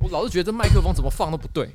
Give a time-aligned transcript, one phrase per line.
[0.00, 1.68] 我老是觉得这麦克风怎么放都不对，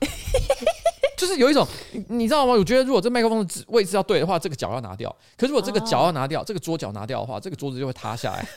[1.16, 1.66] 就是有一种
[2.10, 2.54] 你，知道吗？
[2.54, 8.48] 我觉得如果这麦克风的位置要对的话，这个脚要拿掉；可是如果这个脚要拿掉，这个桌脚拿掉的话，这个桌子就会塌下来。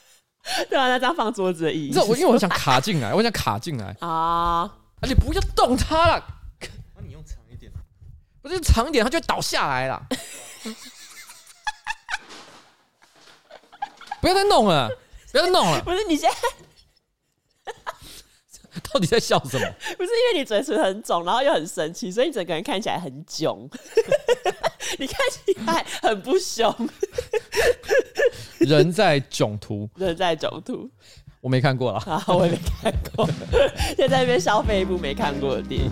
[0.70, 1.98] 对啊，那这样放桌子的意思。
[1.98, 4.62] 这我因为我想卡进来，我想卡进来 啊！
[5.02, 6.24] 而且不要动它了。
[6.96, 7.70] 那你用长一点，
[8.40, 10.02] 不是长一点，它就会倒下来了。
[14.20, 14.88] 不要再弄了，
[15.30, 15.82] 不要再弄了。
[15.82, 16.36] 不是你现在。
[18.92, 19.66] 到底在笑什么？
[19.96, 23.68] 不是因为你嘴唇很肿，然后又很生气，所以你整个人看起来很囧。
[24.98, 26.74] 你看起来很不凶。
[28.58, 30.88] 人在囧途，人在囧途，
[31.40, 32.02] 我没看过啦。
[32.06, 33.26] 啊，我也没看过。
[33.96, 35.90] 现在在那边消费一部没看过的电影。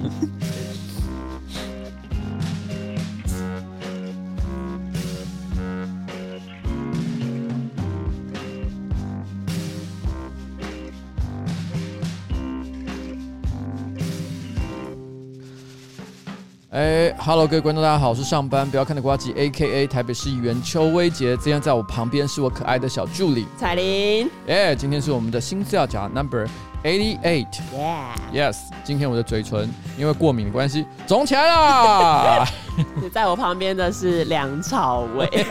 [16.71, 19.87] 哎哈喽各位观众，大家好，我是上班不要看的瓜吉，A.K.A.
[19.87, 21.35] 台北市议员邱威杰。
[21.39, 24.29] 今天在我旁边是我可爱的小助理彩玲。
[24.47, 26.47] 哎，今天是我们的新资料夹 Number
[26.85, 27.47] Eighty Eight。
[27.75, 32.47] Yeah，Yes，今天我的嘴唇因为过敏的关系肿起来了。
[33.01, 35.27] 你在我旁边的是梁朝伟。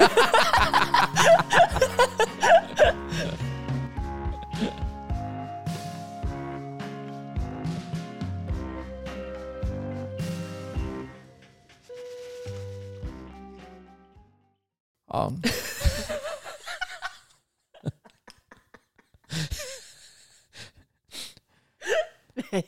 [15.07, 15.31] 啊！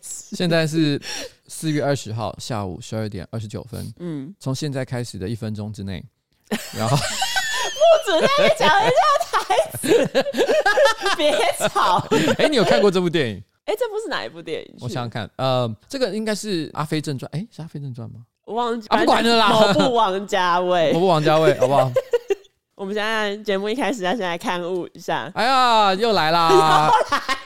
[0.01, 1.01] 现在是
[1.47, 3.93] 四月二十号下午十二点二十九分。
[3.99, 6.03] 嗯，从现在开始的一分钟之内，
[6.75, 8.95] 然后不准再讲人家
[9.29, 10.07] 台词，
[11.17, 11.31] 别
[11.69, 12.05] 吵。
[12.37, 13.43] 哎，你有看过这部电影？
[13.65, 14.75] 哎，这部是哪一部电影？
[14.81, 17.29] 我想想看，呃，这个应该是《阿飞正传》。
[17.35, 18.21] 哎，是《阿飞正传》吗？
[18.45, 19.49] 我忘记，不管了啦。
[19.49, 21.91] 某部王家卫， 某部王家卫，好不好？
[22.79, 25.29] 我们现在节目一开始要先来看物一下。
[25.35, 26.89] 哎呀，又来啦！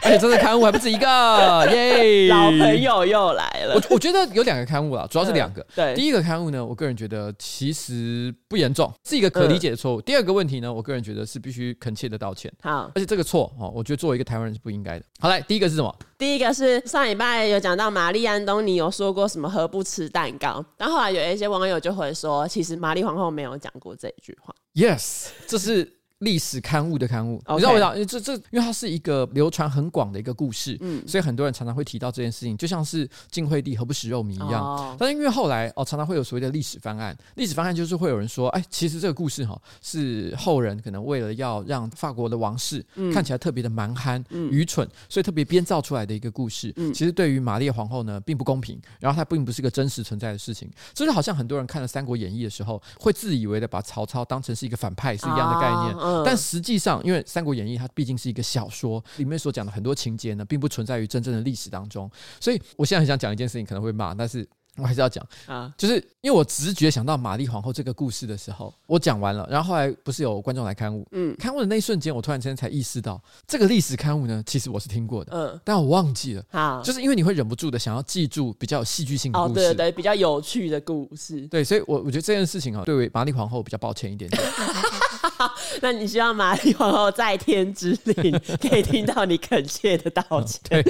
[0.03, 1.07] 而且这次刊物还不止一个，
[1.73, 2.27] 耶！
[2.27, 3.73] 老朋友又来了。
[3.73, 5.59] 我我觉得有两个刊物啦，主要是两个。
[5.61, 10.01] 嗯、对，第一个刊物呢，我个人觉得其实不严重，是一个可理解的错误。
[10.01, 12.53] 嗯、第二个问题呢，我个人觉得是必须恳切的道歉。
[12.61, 15.05] 好，而且这个错哦，我觉得作为一个台湾人是不应该的。
[15.19, 15.95] 好来，第一个是什么？
[16.15, 24.53] 第一个是上礼拜有讲到玛丽安东尼有说过什么何不吃蛋糕，但后后来有一些网友就会说，其实玛丽皇后没有讲过这一句话。
[24.73, 26.02] Yes，这是。
[26.23, 27.93] 历史刊物的刊物.你知道为啥？
[28.05, 34.63] 这这，因为它是一个流传很广的一个故事，嗯，所以很多人常常会提到这件事情，就像是晋惠帝何不食肉糜一样。
[34.63, 46.73] 哦、但是因为后来哦，常常会有所谓的历史翻案，历史翻案就是会有人说，哎，其实这个故事哈是后人可能为了要让法国的王室看起来特别的蛮憨、嗯、愚蠢，所以特别编造出来的一个故事。
[46.77, 50.69] 嗯，其实对于玛丽皇后呢，并不公平，然后它并不是一个真实存在的事情。
[50.95, 57.01] 所以好像很多人看了《三国演义》的时候，会自以为的把曹操当成是一个反派是一样的概念，哦但实际上。
[57.03, 62.09] 因为《三国演义》它毕竟是一个小说，里面所讲的很多情节呢，并不存在于真正的历史当中。
[62.39, 64.47] 所以，我现在很想讲一件事情，可能会骂，但是
[64.77, 65.71] 我还是要讲啊。
[65.77, 76.43] 就是因为我直觉想到玛丽皇后这个故事的时候，我讲完了，然后后来不是有观众来刊物，嗯，刊物的那一瞬间，我突然之间才意识到，这个历史刊物呢，其实我是听过的，嗯，但我忘记了。
[76.49, 84.41] 好，就是因为你会忍不住的想要记住比较有戏剧性的故事，哦，对对对，比较有趣的故事，对，所以我我觉得这件事情啊，对于玛丽皇后比较抱歉一点点。
[85.81, 90.59] 那你希望玛丽皇后在天之灵 可以听到你恳切的道歉。
[90.69, 90.83] 对，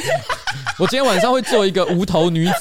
[0.78, 2.54] 我今天晚上会做一个无头女子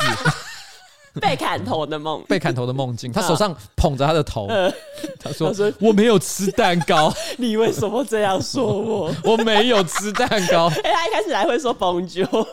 [1.20, 3.12] 被砍头的梦， 被砍头的梦境。
[3.12, 4.48] 他手上捧着他的头，
[5.20, 9.14] 她说：“他说我没有吃蛋糕。”你为什么这样说我？
[9.24, 10.68] 我没有吃蛋糕。
[10.82, 12.46] 哎，他一开始还会说 Bonjour。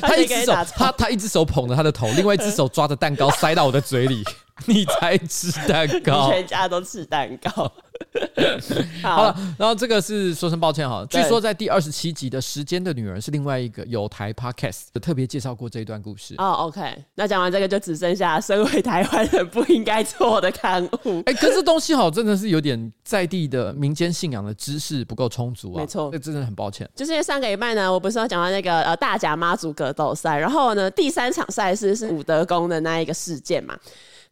[0.00, 4.22] 他一只手，他他一只手捧着他的头，另外一只手抓着蛋糕塞到我的嘴里。
[4.66, 7.70] 你才吃蛋糕，全家都吃蛋糕。
[9.02, 11.04] 好了，然后这个是说声抱歉哈。
[11.08, 16.34] 据说在第二十七集的《时间的女儿》是另外一个有台 Podcast 有特别介绍过这一段故事。
[16.38, 21.22] 哦，OK，那讲完这个就只剩下身为台湾人不应该做的刊物。
[21.26, 25.80] 哎，可是东西好真的是有点在地的民间信仰的知识不够充足啊。
[25.80, 26.88] 没错，这真的很抱歉。
[26.94, 33.76] 就是因为上个礼拜呢，我不是要讲到那个呃大甲妈祖格斗赛，然后呢第三场赛事是武德宫的那一个事件嘛。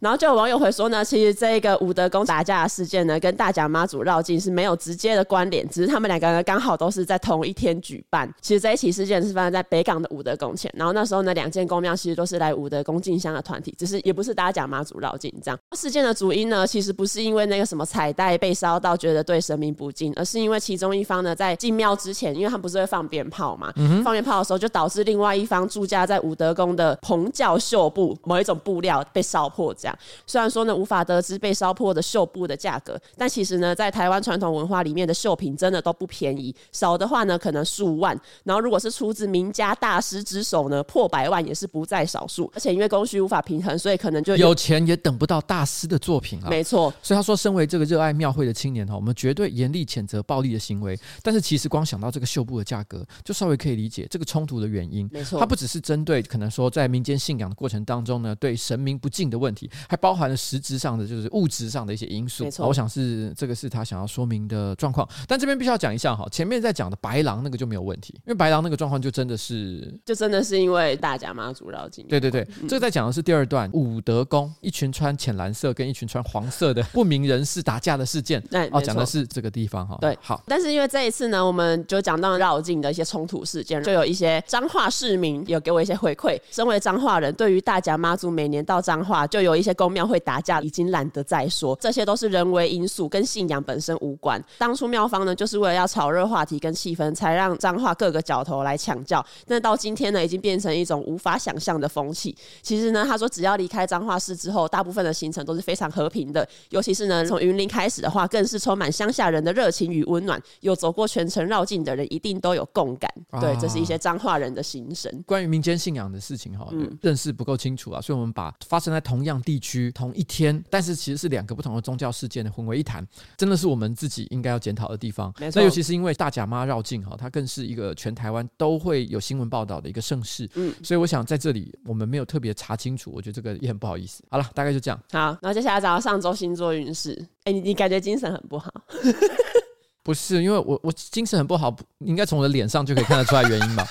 [0.02, 8.28] 然后就有网友会说呢，其实这个武德宫打架的事件呢，跟大甲妈祖绕境是没有直接的关联，只是他们两个人刚好都是在同一天举办。
[8.40, 15.58] 其实这一起事件是发生在北港的武德宫前，然后那时候呢，两间宫庙其实都是来武德宫进香的团体，只是也不是大甲妈祖绕境这样。
[15.76, 29.72] 事件的主因呢，其实不是因为那个什么彩带被烧到觉得对神明不敬，而是因为其中一方呢在进庙之前，因为他们不是会放鞭炮嘛，嗯、放鞭炮的时候就导致另外一方驻驾在武德宫的棚教绣布某一种布料被烧破。
[29.74, 29.91] 这样
[30.26, 42.50] 虽然说呢无法得知被烧破的绣布的价格，但其实呢在台湾传统文化里面的绣品真的都不便宜，少的话呢可能数万，然后如果是出自名家大师之手呢破百万也是不在少数。
[42.54, 46.48] 而且因为供需无法平衡，所以可能就有，有钱也等不到大师的作品啊。
[46.50, 50.98] 没错，所以他说，身为这个热爱庙会的青年哈，我们绝对严厉谴责暴力的行为。
[51.22, 55.08] 但是其实光想到这个绣布的价格，就稍微可以理解这个冲突的原因。
[55.12, 62.44] 没错，它不只是针对可能说在民间信仰的过程当中呢，对神明不敬的问题，还包含了实质上的就是物质上的一些因素。
[62.44, 65.08] 没错，我想是这个是他想要说明的状况。
[65.26, 72.06] 但这边必须要讲一下哈，前面在讲的白狼那个就没有问题，因为白狼那个状况就真的是，就真的是因为大甲妈祖绕境。
[72.08, 78.40] 对对对，嗯、这个在讲的是第二段武德宫一群穿浅蓝色跟一群穿黄色的不明人士打架的事件。
[78.50, 79.96] 对，哦，讲的是这个地方哈。
[80.00, 80.42] 对，好。
[80.46, 86.38] 但是因为这一次呢，我们就讲到绕境的一些冲突事件，就有一些彰化市民有给我一些回馈。
[86.50, 91.76] 身为彰化人，对于大甲妈祖每年到彰化就有一些宫庙会打架，已经懒得再说。
[91.80, 94.42] 这些都是人为因素，跟信仰本身无关。
[94.58, 99.24] 当初庙方呢，就是为了要炒热话题跟气氛，才让彰化各个角头来抢教。
[99.46, 102.36] 但到今天呢，已经变成一种无法想象的风气。
[102.62, 106.46] 其实呢，他说只要离开彰化市之后，大部分的行程都是非常和平的。
[106.70, 110.40] 尤其是呢，从云林开始的话，更是充满乡下人的热情与温暖。
[110.60, 113.12] 有走过全程绕境的人，一定都有共感。
[113.30, 115.12] 啊、对，这是一些彰化人的心声。
[115.26, 123.06] 关于民间信仰的事情哈，嗯、认识不够清楚啊，所以我们把发生在同样地区、同一天，但是其实是两个不同的宗教事件的混为一谈，
[123.36, 125.32] 真的是我们自己应该要检讨的地方。
[125.38, 130.48] 那尤其是因为大甲妈绕境哈，它更是一个全台湾都会有新闻报道的一个盛事。
[130.54, 134.22] 嗯，所以我想在这里我们没有特别查清楚，我觉得这个也很不好意思。
[134.30, 135.00] 好了，大概就这样。
[135.12, 137.12] 好，那接下来找到上周星座运势。
[137.44, 138.72] 哎、欸，你你感觉精神很不好？
[140.04, 143.86] 不是，因为我我精神很不好，应该从我的脸上就可以看得出来原因吧？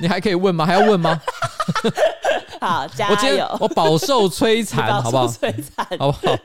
[0.00, 0.64] 你还可以问吗？
[0.66, 1.20] 还要问吗？
[2.60, 3.14] 好，加油！
[3.14, 5.26] 我今天我饱受摧残， 好不好？
[5.28, 6.36] 摧残，好不好？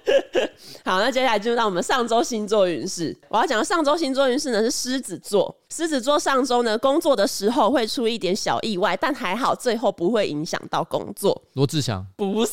[0.85, 3.15] 好，那接下来进入到我们上周星座运势。
[3.29, 5.55] 我要讲的上周星座运势呢是狮子座。
[5.69, 11.41] 狮子座上周呢工作的时候会出一点小意外，但还好最后不会影响到工作。
[11.53, 12.51] 罗志祥不是，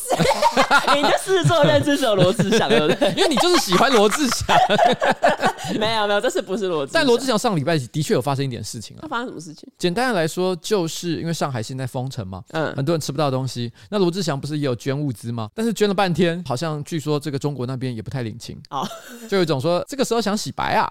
[0.97, 3.11] 你的狮子座认知是有罗志祥，对不对？
[3.13, 4.57] 因为你就是喜欢罗志祥。
[5.79, 7.01] 没有没有，这是不是罗志祥。
[7.01, 9.01] 但罗志祥上礼拜的确有发生一点事情啊。
[9.03, 9.69] 他发生什么事情？
[9.77, 13.71] 简单的来说，就是因为上海现在封城嘛，嗯，很多人吃不到东西。
[13.91, 15.51] 那罗志祥不是也有捐物资吗？
[15.55, 18.89] 但是捐了半天，好像据说这个中国那边也不太领情哦，
[19.29, 20.91] 就有一种说这个时候想洗白啊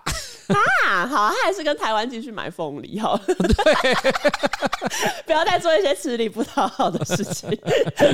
[0.86, 3.94] 啊，好，他还是跟台湾继续买凤梨哈， 对，
[5.26, 7.50] 不要再做一些吃力不讨好的事情。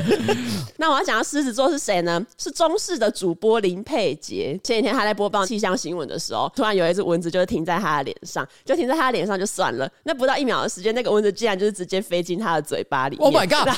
[0.78, 2.22] 那我要讲到狮子座是谁呢？
[2.38, 4.60] 是中式的主播林佩杰。
[4.64, 13.26] 前几天他在播报气象新闻的时候，突然有一只蚊子就是停在他的脸上，就停在他的脸上就算了，那不到一秒的时间，那个蚊子竟然就是直接飞进他的嘴巴里面。
[13.26, 13.74] Oh my god！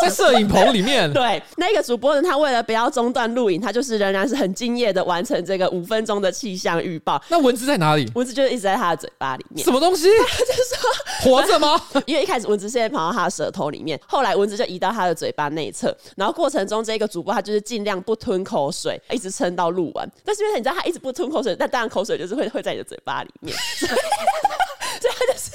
[0.00, 7.22] 在摄影棚里面， 对，那个主播呢，他为了不要中断录影，他就是仍然是很敬业的完成这个五分钟的气象预报。
[7.28, 8.10] 那蚊子在哪里？
[8.14, 9.64] 蚊子就是一直在他的嘴巴里面。
[9.64, 10.08] 什么东西？
[10.28, 10.76] 他就说
[11.22, 11.80] 活着吗？
[12.06, 20.10] 因为一开始蚊子现在跑到他的舌头里面，后来蚊子就移到他的嘴巴内侧，然后过程中这个主播他就是尽量不吞口水，一直撑到录完。
[20.24, 25.50] 但是因为你知道他一直不吞口水，那当然口水就是会会在你的嘴巴里面，所以，所以他就是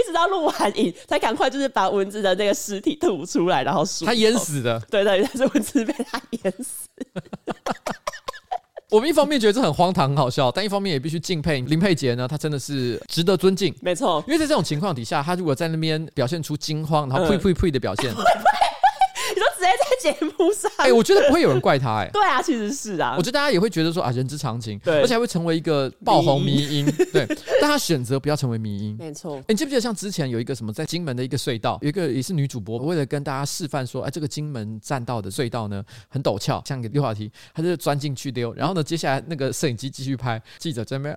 [0.00, 4.80] 一直到录完影才赶快就是把蚊子的那个尸体吐出来，然后他淹死的。
[4.90, 6.88] 对对，但是蚊子被他淹死。
[8.90, 13.72] 我们一方面觉得这很荒唐、很好笑，但一方面也必须敬佩林佩杰呢，他真的是值得尊敬。
[13.80, 18.12] 没错，因为在这种情况底下，他如果在那边表现出惊慌，然后呸呸呸的表现。
[18.18, 18.24] 嗯
[19.56, 27.26] 直接在节目上，哎，我觉得不会有人怪他，哎， 对啊，其实是啊，我觉得大家也会觉得说啊，人之常情，对，而且还会成为一个爆红迷因，对，
[27.60, 29.40] 但他选择不要成为迷因， 没错。
[29.48, 41.14] 你记不记得像之前有一个什么在金门的一个隧道，有一个也是女主播，为了跟大家示范说，哎，这个金门栈道的隧道呢很陡峭，像一个溜滑梯，他就钻进去溜，然后呢，接下来那个摄影机继续拍，记者在那边，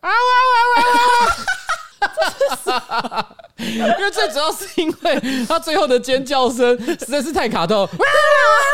[0.00, 1.05] 啊哇哇哇哇！
[3.58, 7.88] 因为最主要是因为他最后的尖叫声实在是太卡通，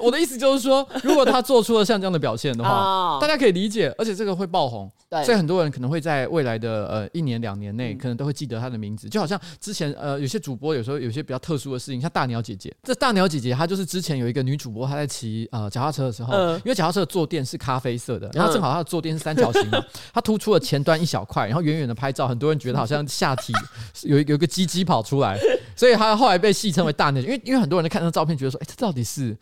[0.00, 4.90] 我的意思就是说，如果他做出了像这样的表现的话，哦、大家可以理解，而且这个会爆红。
[5.24, 9.06] 所以很多人可能会在未来的呃一年两年内，可能都会记得他的名字。
[9.06, 12.74] 嗯、就好像之前呃有些主播有时候有些比较特殊的事情，像大鸟姐姐。
[12.82, 23.52] 这大鸟姐姐她就是之前有一个女主播，她在骑呃脚踏车的时候，嗯、因为脚踏车的坐垫是咖啡色的，然后正好她的坐垫是三角形的， 她突出了前端一小块，然后远远的拍照，很多人觉得好像下体
[24.02, 25.38] 有有一个鸡鸡跑出来，
[25.76, 29.36] 所以她后来被戏称为大鸟，因为因为很多人在看到照片，觉得说，哎，这到底是？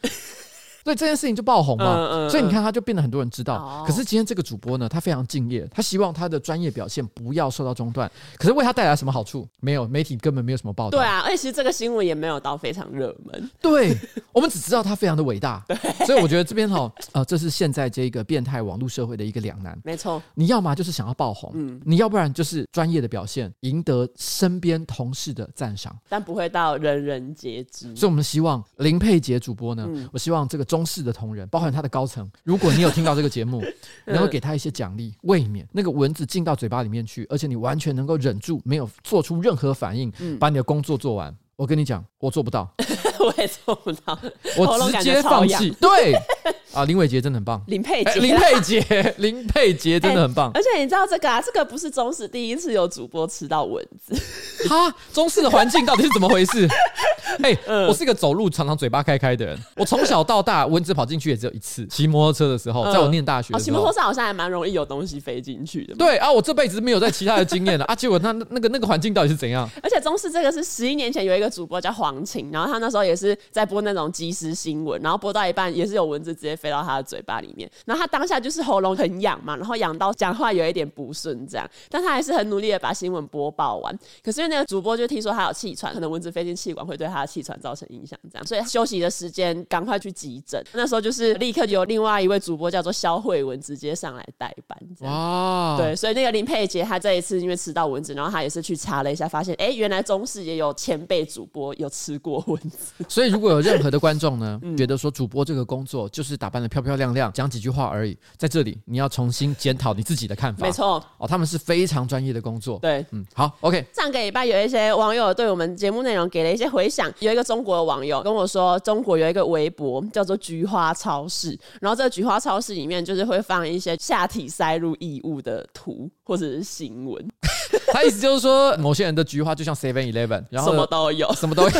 [0.84, 3.54] 所以这件事情就爆红嘛，嗯嗯、所以你看他就变得很多人知道。
[3.54, 8.10] 哦、可是今天这个主播呢，他非常敬业，他希望他的专业表现不要受到中断。
[8.36, 9.46] 可是为他带来什么好处？
[9.60, 10.98] 没有，媒体根本没有什么报道。
[10.98, 13.50] 对啊，而且其实这个新闻也没有到非常热门。
[13.60, 13.96] 对，
[14.32, 15.64] 我们只知道他非常的伟大。
[15.68, 19.78] 对，所以我觉得这边哈，呃，这是现在这个变态网络社会的一个两难。
[19.84, 27.94] 没错，你要么就是想要爆红，嗯，你要不然就是专业的表现赢得身边同事的赞赏，但不会到人人皆知。
[27.94, 31.46] 所以我们希望林佩杰主播呢，嗯、我希望这个中视的同仁。
[31.48, 33.62] 包含他的高层，如果你有听到这个节目，
[34.06, 40.10] 能够给他一些奖励，未免那个蚊子进到嘴巴里面去，而且你完全能够忍住，没有做出任何反应，
[40.40, 41.36] 把你的工作做完。
[41.56, 42.72] 我跟你讲，我做不到，
[43.20, 44.18] 我也做不到，
[44.56, 45.68] 我直接放弃。
[45.78, 46.14] 对。
[46.72, 50.50] 啊，林伟杰真的很棒，林佩杰，林佩杰，林佩杰真的很棒。
[50.54, 54.14] 而且你知道这个啊，这个不是中视第一次有主播吃到蚊子。
[54.68, 56.66] 哈，中视的环境到底是怎么回事？
[57.42, 57.56] 哎，
[57.88, 63.54] 我是一个走路常常嘴巴开开的人，我从小到大蚊子跑进去也只有一次，骑摩托车的时候，在我念大学。
[63.58, 65.94] 骑摩托车好像还蛮容易有东西飞进去的。
[65.94, 69.68] 对啊，我这辈子没有在其他的经验了啊，结果那那个那个环境到底是怎样？
[69.82, 77.32] 而且中视这个是十一年前有一个主播叫黄晴，然后他那时候也是在播那种即时新闻，然后播到一半也是有蚊子直接飞到他的嘴巴。
[77.42, 83.98] 里面，然后他当下就是喉咙很痒嘛，然后痒到讲话有一点不顺这样，但他还是很努力的把新闻播报完。
[84.22, 90.62] 可是因为那个主播就听说他有气喘，可能蚊子飞进气管会对他的气喘造成影响，这样，所 以休息的时间赶快去急诊。
[90.74, 94.78] 那时候就是立刻有另外一位主播叫做肖慧文直接上来代班。
[95.00, 102.92] 哇，对，所以那个林佩杰他这一次因为吃到蚊子，然后他也是去查了一下，发现哎，原来中视也有前辈主播有吃过蚊子。
[103.08, 107.32] 所以如果有任何的观众呢，觉得说主播这个工作就是打扮的漂漂亮亮。
[107.32, 110.66] 讲几句话而已，在这里你要重新检讨你自己的看法。
[110.66, 112.78] 没错，哦，他们是非常专业的工作。
[112.78, 113.84] 对，嗯，好，OK。
[113.94, 127.26] 上个礼拜有一些网友对我们节目内容给了一些回响，有一个中国的网友跟我说，中国有一个微博叫做“菊花超市”，然后这个菊花超市里面就是会放一些下体塞入异物的图或者是新闻。
[127.92, 131.70] 他意思就是说，某些人的菊花就像 Seven Eleven，然后什么都有，什么都有。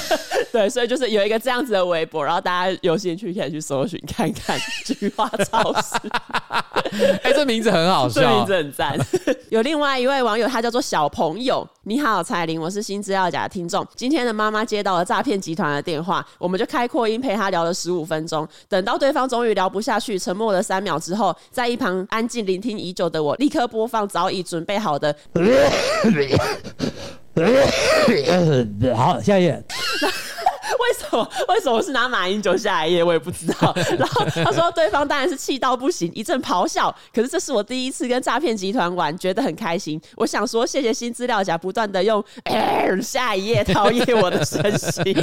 [0.50, 5.96] 对，所以就是有一个这样子的微博，然后大家有兴趣可以去搜寻看看 菊花超市。
[7.22, 8.98] 哎、欸，这名字很好笑，这名字很赞。
[9.48, 11.66] 有另外一位网友，他叫做小朋友。
[11.84, 13.86] 你好，彩玲，我是新资料夹的听众。
[13.94, 18.46] 今天的妈妈接到了诈骗集团的电话，我们就开扩音陪她聊了十五分钟。
[18.68, 25.14] 等到对方终于聊不下去，沉默了三秒之后，在一旁安静聆听已久的我，立刻播放早已准备好的。
[28.94, 29.64] 好，下一页。
[31.12, 31.28] 为什么？
[31.48, 33.04] 为什么是拿马英九下一页？
[33.04, 33.74] 我也不知道。
[33.98, 36.94] 然后他说，对方当然是气到不行，一阵咆哮。
[37.14, 40.00] 可是这是我第一次跟诈骗集团玩，觉得很开心。
[40.16, 45.02] 我想说，谢谢新资料夹不断的用、呃、 下一页陶冶我的身心。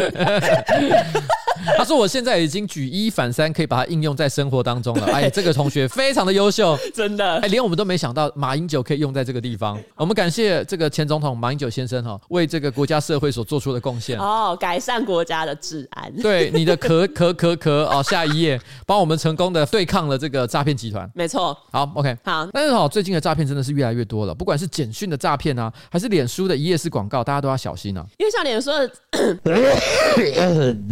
[1.77, 5.08] 他说，我现在已经举一反三，可以把它应用在生活当中了。
[5.12, 7.38] 哎，这个同学非常的优秀，真的。
[7.39, 9.77] 哎，连我们都没想到马英九可以用在这个地方。
[9.96, 14.17] 我们感谢这个前总统马英九先生哈，为这个国家社会所做出的贡献。
[14.17, 16.12] 哦，改善国家的治安。
[16.21, 21.09] 对，你的咳咳咳咳哦，下一页，帮我们成功的对抗了这个诈骗集团。
[21.13, 21.57] 没错。
[21.71, 22.48] 好，OK，好。
[22.51, 28.05] 但是哦，最近的诈骗真的是越来越多了，不管是简讯的诈骗啊，还是脸书的一页式广告，大家都要小心啊。
[28.17, 28.89] 因为像脸书的，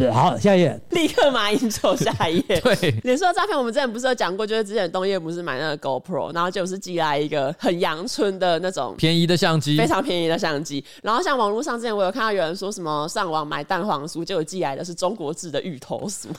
[0.13, 2.60] 好，下一页，立刻马英九下一页。
[2.62, 10.84] 对，脸书的诈骗，我们之前不是有讲过，就是之前东叶不是买那个 GoPro，然后就是寄来一个很阳春的那种便宜的相机，非常便宜的相机。
[11.03, 16.27] 然后像网络上之前我有看到有人说什么上网买蛋黄酥，结果寄来的是中国制的芋头酥。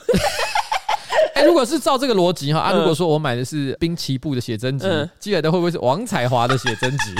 [1.33, 7.15] 哎，如果是照这个逻辑哈，啊，如果说我买的是滨崎步的写真集，嗯、寄来的会不会是王彩华的写真集？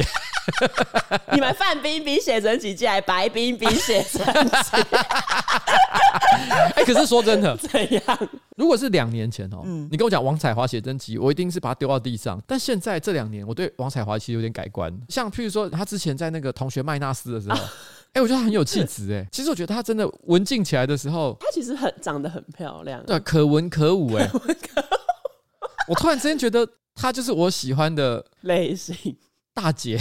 [1.31, 4.87] 你们范冰冰写真集寄来白冰冰写真集？
[6.75, 8.29] 哎，可是说真的， 怎样？
[8.57, 12.41] 如果是两年前哦，嗯、你跟我讲王彩华写真集，我一定是把它丢到地上。
[12.45, 14.93] 但现在这两年，我对王彩华其实有点改观。
[15.07, 17.55] 像譬如说，他之前在那个同学麦纳斯的时候。
[17.55, 17.69] 啊
[18.13, 19.27] 哎、欸，我觉得她很有气质哎。
[19.31, 24.29] 其实我觉得她真的文静起来的时候，她其实很长得很漂亮，对，可文可武哎。
[25.87, 29.15] 我突然之间觉得她就是我喜欢的类型
[29.53, 29.99] 大姐。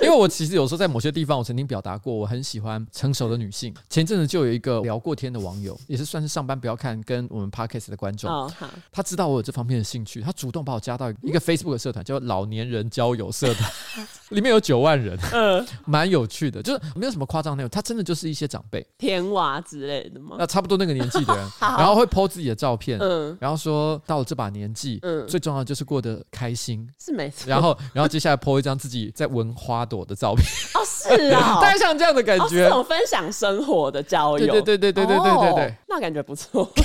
[0.00, 3.74] 因 因为我其实有时候在某些地方，我曾经表达过，我很喜欢成熟的女性。
[3.90, 8.50] 前阵子就有一个聊过天的网友，也是算是上班不要看跟我们 podcast 的观众，哦、
[8.90, 13.70] 他知道我有这方面的兴趣，他主动把我加到一个 Facebook 的社团，叫老年人交友社团，
[14.30, 20.36] 里面有九万人，嗯，蛮有趣的，就是没有什么夸张内容，他真的就是一些长辈，甜娃之类的吗？
[20.38, 27.48] 那差不多那个年纪的人， 然后会 po 自己的照片，嗯，然后说到了这把年纪，嗯，最重要的就是过得开心，是没错。
[27.48, 36.70] 然后，然后接下来 po 一张自己在闻花朵的照片，哦，是啊， 大概像这样的感觉，这种分享生活的交友，对对对对对对对对，那感觉不错。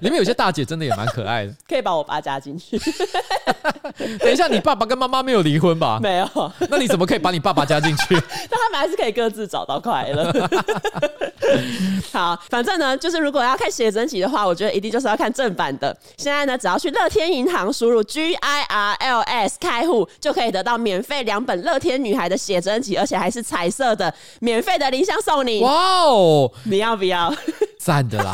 [0.00, 2.78] 里面有些大姐真的也蛮可爱的，可以把我爸加进去。
[4.18, 5.98] 等一下，你爸爸跟妈妈没有离婚吧？
[6.02, 6.52] 没有。
[6.68, 8.14] 那你怎么可以把你爸爸加进去？
[8.50, 10.32] 但他们还是可以各自找到快乐。
[12.12, 15.96] 好，反正呢，就是如果要看写真集的话，我觉得一定就是要看正版的。
[16.16, 25.60] 现在呢，只要去乐天银行输入 G I R L S 开户，就可以得到免费两本乐天女孩的写真集，而且还是彩色的，免费的林香送你。
[25.62, 26.50] 哇哦！
[26.64, 27.32] 你要不要？
[27.78, 28.32] 赞的啦。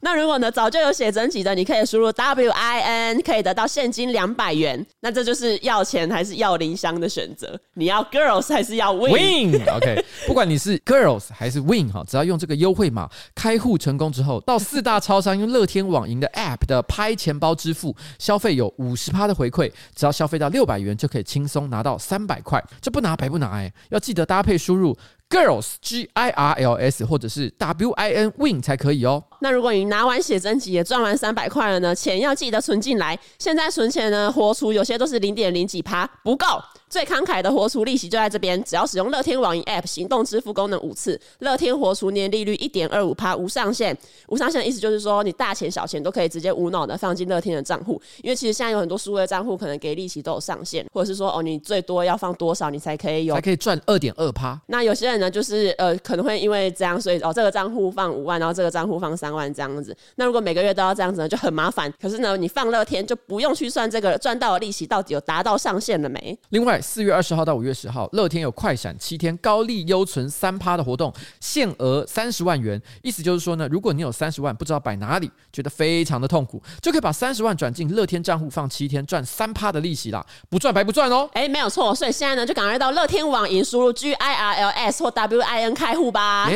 [0.00, 4.84] 那如果呢，早就有写真集的，你可以输入 W I N，可以得到现金两百元。
[5.00, 7.58] 那这就是要钱还是要林香的选择？
[7.74, 24.96] 你要 Girls 还是要 Win？Win，OK， 不管你是 Girls 还是 Win 哈，只要用这个优惠码开户成功之后，到四大超商用乐天网银的 App 的拍钱包支付，消费有五十趴的回馈，只要消费到六百元就可以轻松拿到三百块，这不拿白不拿哎，要记得搭配输入。
[25.28, 29.24] Girls G I R L S 或者是 W I N Win 才可以哦。
[29.40, 31.94] 那如果你拿完写真集也赚完三百块了呢？
[31.94, 33.18] 钱要记得存进来。
[33.38, 36.46] 现在存钱呢，活储有些都是零点零几趴，不够。
[36.88, 43.96] 最慷慨的活储利息就在这边，只要使用乐天网银 App 行动支付功能五次，乐天活储年利率一点二五趴，无上限。
[44.28, 48.00] 无上限的意思就是说，你大钱小钱都可以直接无脑的放进乐天的账户。
[48.22, 54.58] 因为其实现在有很多数位账户可能给利息都有上限，或者是说哦，你最多要放多少你才可以有，才可以赚二点二趴。
[54.66, 59.96] 那有些人呢，就是呃可能会因为这样，所以哦这个账户放五万，然后这个账户放三万这样子。
[60.16, 61.92] 那如果每个月都要这样子呢，就很麻烦。
[62.00, 66.38] 可是呢，你放乐天就不用去算这个赚到的利息到底有达到上限了没？
[66.48, 72.80] 另外，四月二十号到五月十号，乐天有快闪七天高利优存三趴的活动，限额三十万元。
[73.02, 81.28] 意思就是说呢，如果你有三十万不知道摆哪里，觉得非常的痛苦，就可以把三十万转进乐天账户放七天，赚三趴的利息啦，不赚白不赚哦。
[81.32, 86.44] 哎，没有错，所以现在呢，就赶快到乐天网银输入 G I R L S 或 W I N 开户吧。
[86.44, 86.52] 哎，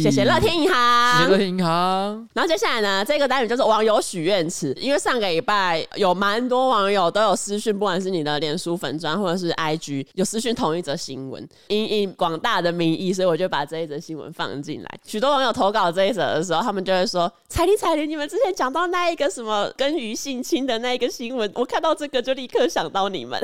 [0.00, 2.07] 谢谢乐天银行，谢谢乐天银行。
[2.32, 10.38] 然后接下来呢，这个单元就是网友许愿池，因为上个礼拜有蛮多网友都有私讯，不管是你的脸书粉砖或者是 I G 有私。
[10.38, 14.88] 讯同一则新闻，因应广大的民意，所以我就把这一则新闻放进来。
[15.04, 23.36] 许多网友投稿这一则的时候，他们就会说：“彩铃彩铃，你们之前讲到那一个什么跟鱼性侵的那一个新闻，我看到这个就立刻想到你们。”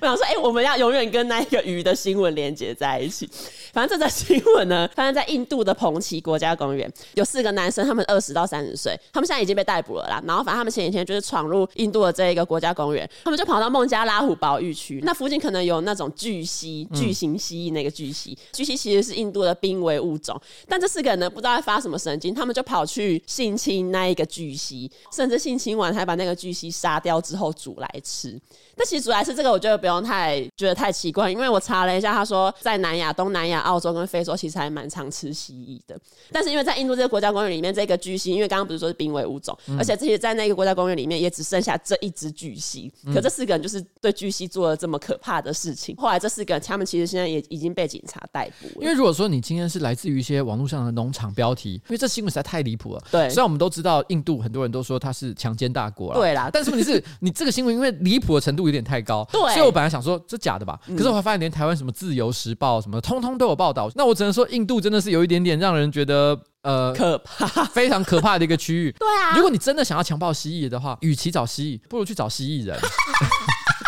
[0.00, 3.28] 我想说，哎、我们要永远跟那一个鱼的新闻连接在一起。
[3.74, 10.22] 反正这则新闻呢，发生在印度的彭奇国家公园，有四个男生，他们二十到三十岁，他们现在已经被逮捕了啦。
[10.26, 15.74] 然后，反正他们前几天就是闯入印度的这一个国家公园，他们就跑到孟加拉虎保育区，那附近可能有。
[15.74, 20.40] 有那种巨蜥，巨型蜥蜴那个巨蜥，巨蜥其实是印度的濒危物种。
[20.68, 28.40] 但这四个人呢，不知道在发什么神经，他们就跑去性侵那一个巨蜥，甚至性侵完还把那个巨蜥杀掉之后煮来吃。
[28.76, 36.00] 但其实主要是这个，我觉得不用太觉得太奇怪，因为我查了一下，他说在南亚、东南亚、澳洲跟非洲其实还蛮常吃蜥蜴的。
[36.32, 42.90] 但是因为在印度这个国家公园里面，这个巨蜥，因为刚刚不是说是濒危物种，嗯、而且这些在那个国家公园里面也只剩下这一只巨蜥。
[43.12, 45.74] 可这四个人就是对巨蜥做了这么可怕的事。
[45.74, 48.74] 情，后来这四个人，他们其实现在也已经被警察逮捕了。
[48.80, 53.02] 因为如果说你今天是来自于一些网络上的农场标题，因为这新闻实在太离谱了。
[53.10, 56.48] 对，虽然我们都知道印度很多人都说它是强奸大国了，对啦。
[56.52, 59.40] 但是问题是，你这个新闻因为离谱的程度有点太高，对。
[59.52, 63.90] 所以我本来想说这假的吧，可是我还发现连台湾什么自由时报什么，通通都有报道。
[63.94, 68.92] 那我只能说，印度真的是有一点点让人觉得呃可怕，非常可怕的一个区域。
[68.98, 72.78] 对啊，如果你真的想要强暴蜥蜴的话，与其找蜥蜴，不如去找蜥蜴人。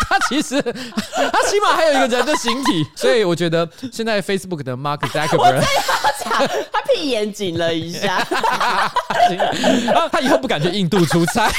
[0.09, 5.61] 他其实，他起码还有一个人的形体，所以我觉得现在 Facebook 的 Mark Zuckerberg，
[6.71, 8.25] 他屁眼紧了一下，
[10.11, 11.51] 他以后不敢去印度出差，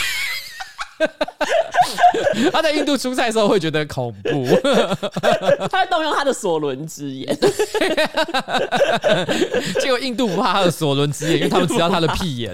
[2.52, 4.46] 他在印度出差的时候会觉得恐怖，
[5.70, 7.36] 他会动用他的索伦之眼，
[9.80, 12.52] 结果印度不怕他的索伦之眼，因为他们只要他的屁眼。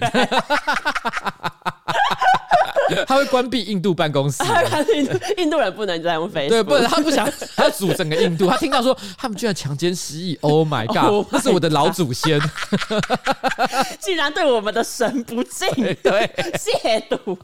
[3.06, 4.42] 他会关闭印度办公室。
[4.94, 6.48] 印度印度人不能再用 Facebook。
[6.48, 8.48] 对，不能，他不想，他要组整个印度。
[8.48, 11.26] 他听到说他们居然强奸蜥蜴，Oh my God！
[11.30, 12.40] 那、oh、是我的老祖先，
[14.00, 15.68] 竟然对我们的神不敬，
[16.02, 17.36] 对，亵渎。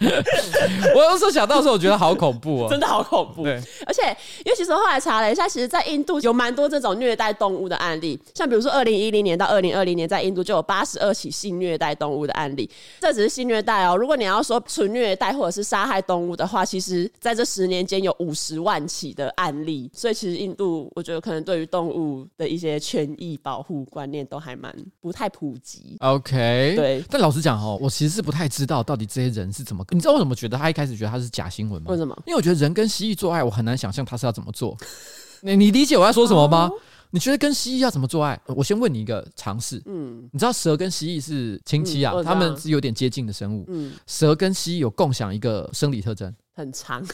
[0.94, 3.44] 我有时候想到的时候，我觉得好恐怖哦，真的好恐怖。
[3.44, 4.02] 对，而且
[4.44, 12.68] 因为其实后来查了一下，其实，在印度有蛮多这种虐待动物的案例，像比如说二零一零年到二零二零年，在印度就有八十二起性虐待动物的案例。
[13.00, 19.90] 这只是性虐待哦，如果你要说纯虐待或者是杀害动物的话，其实在这十年间有五十万起的案例。
[19.94, 25.96] 所以其实印度，我觉得可能对于动物的一些权益保护观念都还蛮不太普及。
[26.00, 27.04] OK，对。
[27.10, 31.90] 但老实讲哦，我其实是不太知道到底这些人是怎么，你知道为什么觉得他一开始觉得他是假新闻吗？
[31.90, 32.16] 为什么？
[32.26, 34.76] 因为我觉得人跟蜥蜴做爱，我很难想象他是要怎么做。
[35.42, 36.70] 你你理解我要说什么吗？
[36.72, 36.78] 哦、
[37.10, 38.40] 你觉得跟蜥蜴要怎么做爱？
[38.46, 39.82] 我先问你一个常识。
[39.86, 43.64] 嗯，你知道蛇跟蜥蜴是亲戚啊，嗯、他们是有点接近的生物。
[43.68, 47.04] 嗯，蛇跟蜥蜴有共享一个生理特征，很长。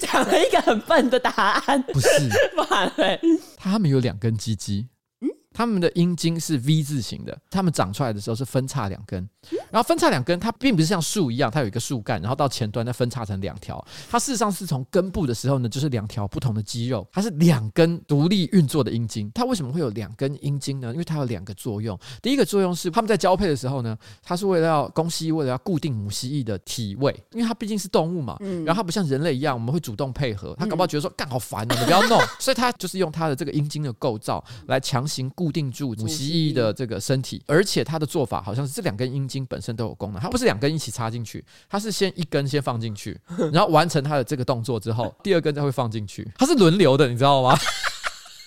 [0.00, 2.08] 讲了一个很笨的答案，不是？
[2.56, 3.20] 不然嘞，
[3.56, 4.88] 他们有两根鸡鸡。
[5.56, 9.26] 他们的阴茎是 V 字形的，他们长出来的时候是分叉两根，
[9.70, 13.82] 然后分叉两根，它并不是像树一样，它有一个树干，然后到前端再分叉成两条。
[14.10, 19.30] 它事实上是从根部的时候呢，就是两条不同的肌肉，它是两根独立运作的阴茎。
[19.34, 20.92] 它为什么会有两根阴茎呢？
[20.92, 21.98] 因为它有两个作用。
[22.20, 30.54] 第一个作用是，他们在交配的时候呢，它是为了要公蜥蜴为了要固定母蜥蜴的体位，因为它毕竟是动物嘛，然后它不像人类一样，我们会主动配合。
[30.58, 36.26] 它搞不好觉得说干好烦啊，你不要弄，所以它就是用它的这个阴茎的构造来强行固定住母蜥。
[36.26, 43.18] 蜥蜴的这个身体，而且它的做法好像是这两根阴茎本身都有功能，它不是两根一起插进去，它是先一根先放进去，
[43.52, 47.56] 然后完成它的这个动作之后， 第二根再会放进去，它是轮流的，你知道吗？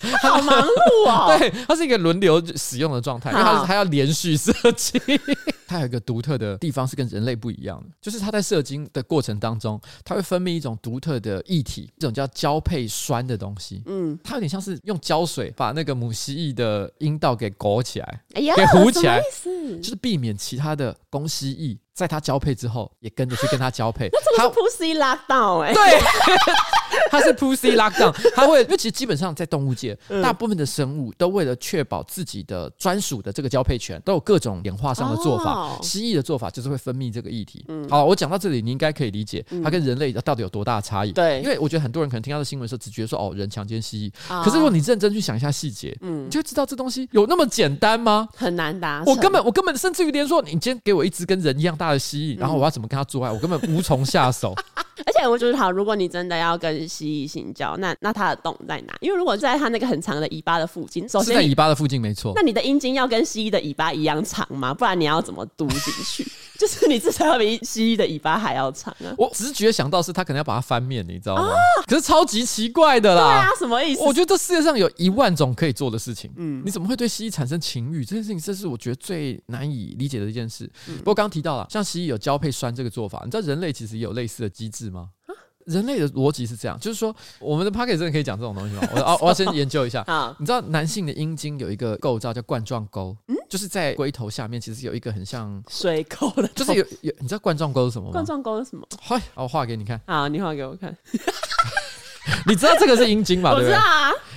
[0.21, 1.35] 好忙碌哦！
[1.37, 4.99] 对，它是一个轮流使用的状态，因为它是它要连续射精。
[5.67, 13.83] 它有一个独特的地方是跟人类不一样的，就是它在射精的过程当中，它会分泌一种独特的液体，这种叫交配酸的东西。
[13.85, 19.21] 嗯，它有点像是用胶水把那个母蜥蜴的阴道给裹起来，哎呀，给糊起来，
[19.79, 24.09] 就是避免其他的公蜥蜴在它交配之后也跟着去跟它交配。
[24.13, 25.73] 那这个 是 pussy lockdown 哎？
[25.73, 25.99] 对。
[27.11, 35.77] 它是 pussy lockdown，它会，因为其实基本上在动物界，大部分的生物都为了确保自己的专属的这个交配权，都有各种演化上的做法。
[35.81, 37.65] 蜥蜴的做法就是会分泌这个液体。
[37.89, 41.11] 好，我讲到这里，你应该可以理解它跟人类到底有多大的差异。
[41.11, 44.43] 对，因为我觉得很多人可能听到这新闻的时候，只觉得说哦，人强奸蜥蜴。
[44.43, 48.27] 可是如果你认真去想一下细节，嗯，你就会知道这东西有那么简单吗？
[48.35, 49.03] 很难答。
[49.05, 54.55] 我根本，我根本甚至于连说，你今天给我一只跟人一样大的吸引，然后我要怎么跟他做爱，我根本无从下手。
[55.05, 58.95] 而且我觉得好，如果你真的要跟蜥蜴性交，那那它的洞在哪？
[59.01, 62.33] 因为如果在它那个很长的尾巴的附近，首先是在尾巴的附近没错。
[62.35, 64.73] 那你的阴茎要跟蜥蜴的尾巴一样长吗？
[64.73, 66.25] 不然你要怎么嘟进去？
[66.59, 69.15] 就是你至少要比蜥蜴的尾巴还要长啊！
[69.17, 71.43] 我直觉想到是他可能要把它翻面，你知道吗？
[71.43, 71.55] 啊、
[71.87, 73.21] 可是超级奇怪的啦！
[73.21, 74.01] 对啊，什么意思？
[74.01, 76.29] 我觉得这世界上有一万种可以做的事情。
[76.35, 78.03] 嗯，你怎么会对蜥蜴产生情欲？
[78.03, 80.69] 这件事情，这是我觉得最难以理解的一件事。
[80.89, 85.09] 嗯、不过刚刚提到了，像蜥蜴有交配栓这个做法，你知道人类其实也有类似的机制吗？
[85.65, 88.81] 人类的逻辑是这样，就是说，我们的 p o c k e t 真的可以讲这种东西吗？
[88.95, 90.03] 我我要先 研究一下。
[90.05, 98.13] 好，你知道男性的阴茎有一个构造叫冠状沟，嗯，就是在龟头下面，其实有一个很像水沟的，就是有有，你知道冠状沟是什么吗？
[98.13, 98.87] 冠状沟是什么？
[98.99, 100.01] 嗨，我画给你看。
[100.07, 100.97] 好，你画给我看。
[102.47, 103.53] 你知道这个是阴茎嘛？
[103.59, 103.77] 对不对？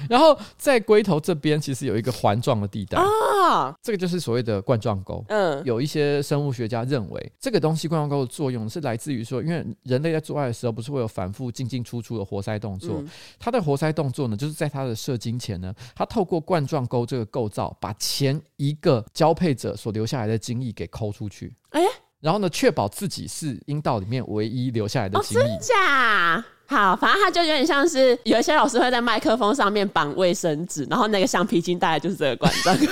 [0.08, 5.24] 然后在龟头这边其实有一个环状的地带啊，这个就是所谓的冠状沟。
[5.28, 13.02] 嗯，有一些生物学家认为，这个东西冠状沟的作用是来自于说，因为人类在做爱的时候不是会有反复进进出出的活塞动作，
[13.38, 21.54] 它的活塞动作呢，就是在它的射精前呢，它透过冠状沟这个构造，把前一个交配者所留下来的精液给抠出去。
[21.70, 21.80] 哎，
[22.20, 25.46] 然后呢，确保自己是阴道里面唯一留下来的精液。
[25.46, 26.44] 真假？
[26.66, 32.74] 好，反正它就有点像是有一些老师会在麦克风上面绑卫生纸，然后那个橡皮筋大概就是这个管状，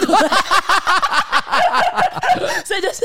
[2.65, 3.05] 所以就是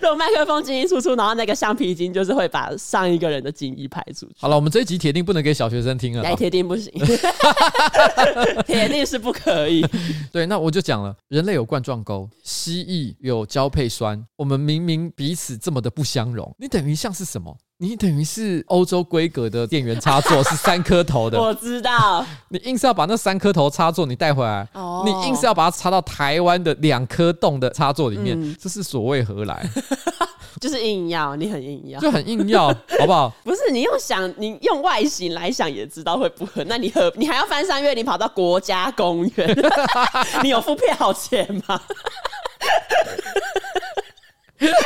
[0.00, 4.34] 如果麦克风进进出出，然后那个橡皮筋就是会把上一个人的精液排出去。
[4.38, 6.90] 好了，我们这一集铁定不能给小学生听了，哎，铁定不行，
[8.66, 9.86] 铁定是不可以。
[10.32, 17.54] 对，那我就讲了，人类有冠状沟，蜥蜴有交配栓，我们明明彼此这么的不相容，你等于像是什么？
[17.78, 21.36] 你等于是欧洲规格的电源插座，是三颗头的。
[21.42, 22.24] 我知道。
[22.48, 29.68] 你硬是要把那三颗头插座你带回来，哦、你硬是要把它插到台湾的两颗洞的插座里面，嗯、这是所谓何来？
[30.60, 32.68] 就是硬要，你很硬要，就很硬要，
[33.00, 33.28] 好不好？
[33.42, 36.62] 不是，你用想，你用外形来想也知道会不合。
[36.68, 39.58] 那你何，你还要翻山越岭跑到国家公园？
[40.44, 41.80] 你有付票钱吗？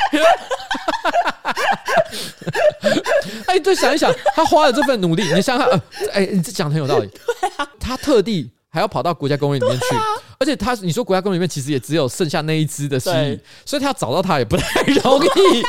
[3.46, 5.80] 哎，对，想一想，他花了这份努力，你想想，呃，
[6.12, 7.08] 哎，你这讲的很有道理。
[7.56, 10.02] 啊，他特地还要跑到国家公园里面去，啊、
[10.38, 15.62] 而且他，你说国家公园里面其实也只有剩下那一只的蜥蜴，对所以他要找到他也不太容易。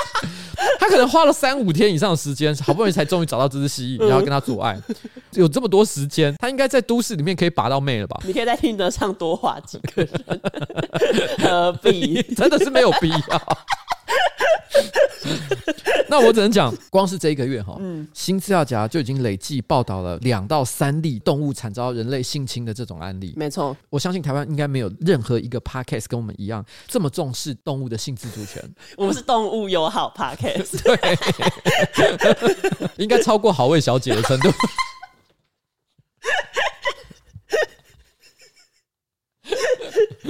[0.79, 4.77] 他 他可能花了三五天以上的时间，好不容易才终于找到这只蜥蜴，然后跟他做爱，
[5.33, 8.19] 有这么多时间，他应该在都市里面可以把到妹了吧？
[8.25, 10.09] 你可以在听得上多画几个人，
[11.39, 12.21] 何必？
[12.35, 13.57] 真的是没有必要。
[16.09, 23.33] 那我只能讲，光是这一个月哈，嗯，新资料夹就已经累计报道了两到三例动物惨遭人类性侵的这种案例。
[23.35, 28.63] 没错，我相信台湾应该没有任何一个 podcast 跟我们一样这么重视动物的性自主权。
[28.95, 30.97] 我们是动物友好 podcast， 对，
[32.97, 34.49] 应该超过好味小姐的程度。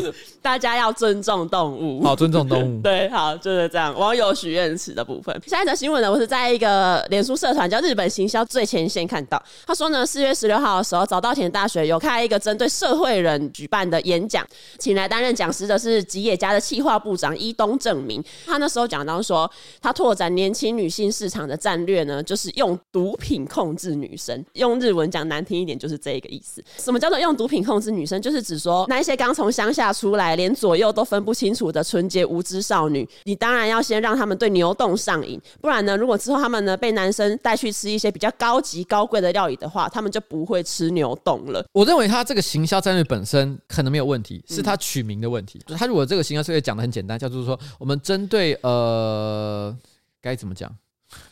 [0.41, 2.81] 大家要尊重动物，好，尊重动物。
[2.83, 3.97] 对，好，就是这样。
[3.97, 14.45] 网友许愿池的部分，下一则新闻呢，我是在一个脸书社团叫日本行销最前线看到，他说呢，四月十六号的时候，早稻田大学有开一个针对社会人举办的演讲，
[14.79, 18.23] 请来担任讲师的是吉野家的企划部长伊东正明。
[18.45, 19.49] 他那时候讲到说，
[19.81, 24.43] 他拓展年轻女性市场的战略呢，就是用毒品控制女生。
[24.53, 26.63] 用日文讲难听一点，就是这个意思。
[26.77, 28.21] 什么叫做用毒品控制女生？
[28.21, 30.37] 就是指说那一些刚从乡下出来。
[30.37, 41.65] 连左右都分不清楚的纯洁无知少女，你当然要先让他们对牛洞上瘾，不然呢，如果之后他们呢被男生带去吃一些比较高级高贵的料理的话，他们就不会吃牛洞了。
[41.71, 45.59] 我认为他这个行销战略本身可能没有问题，是他取名的问题。
[45.67, 49.75] 嗯、他如果这个行销策略讲的很简单，叫做说我们针对呃
[50.21, 50.71] 该怎么讲？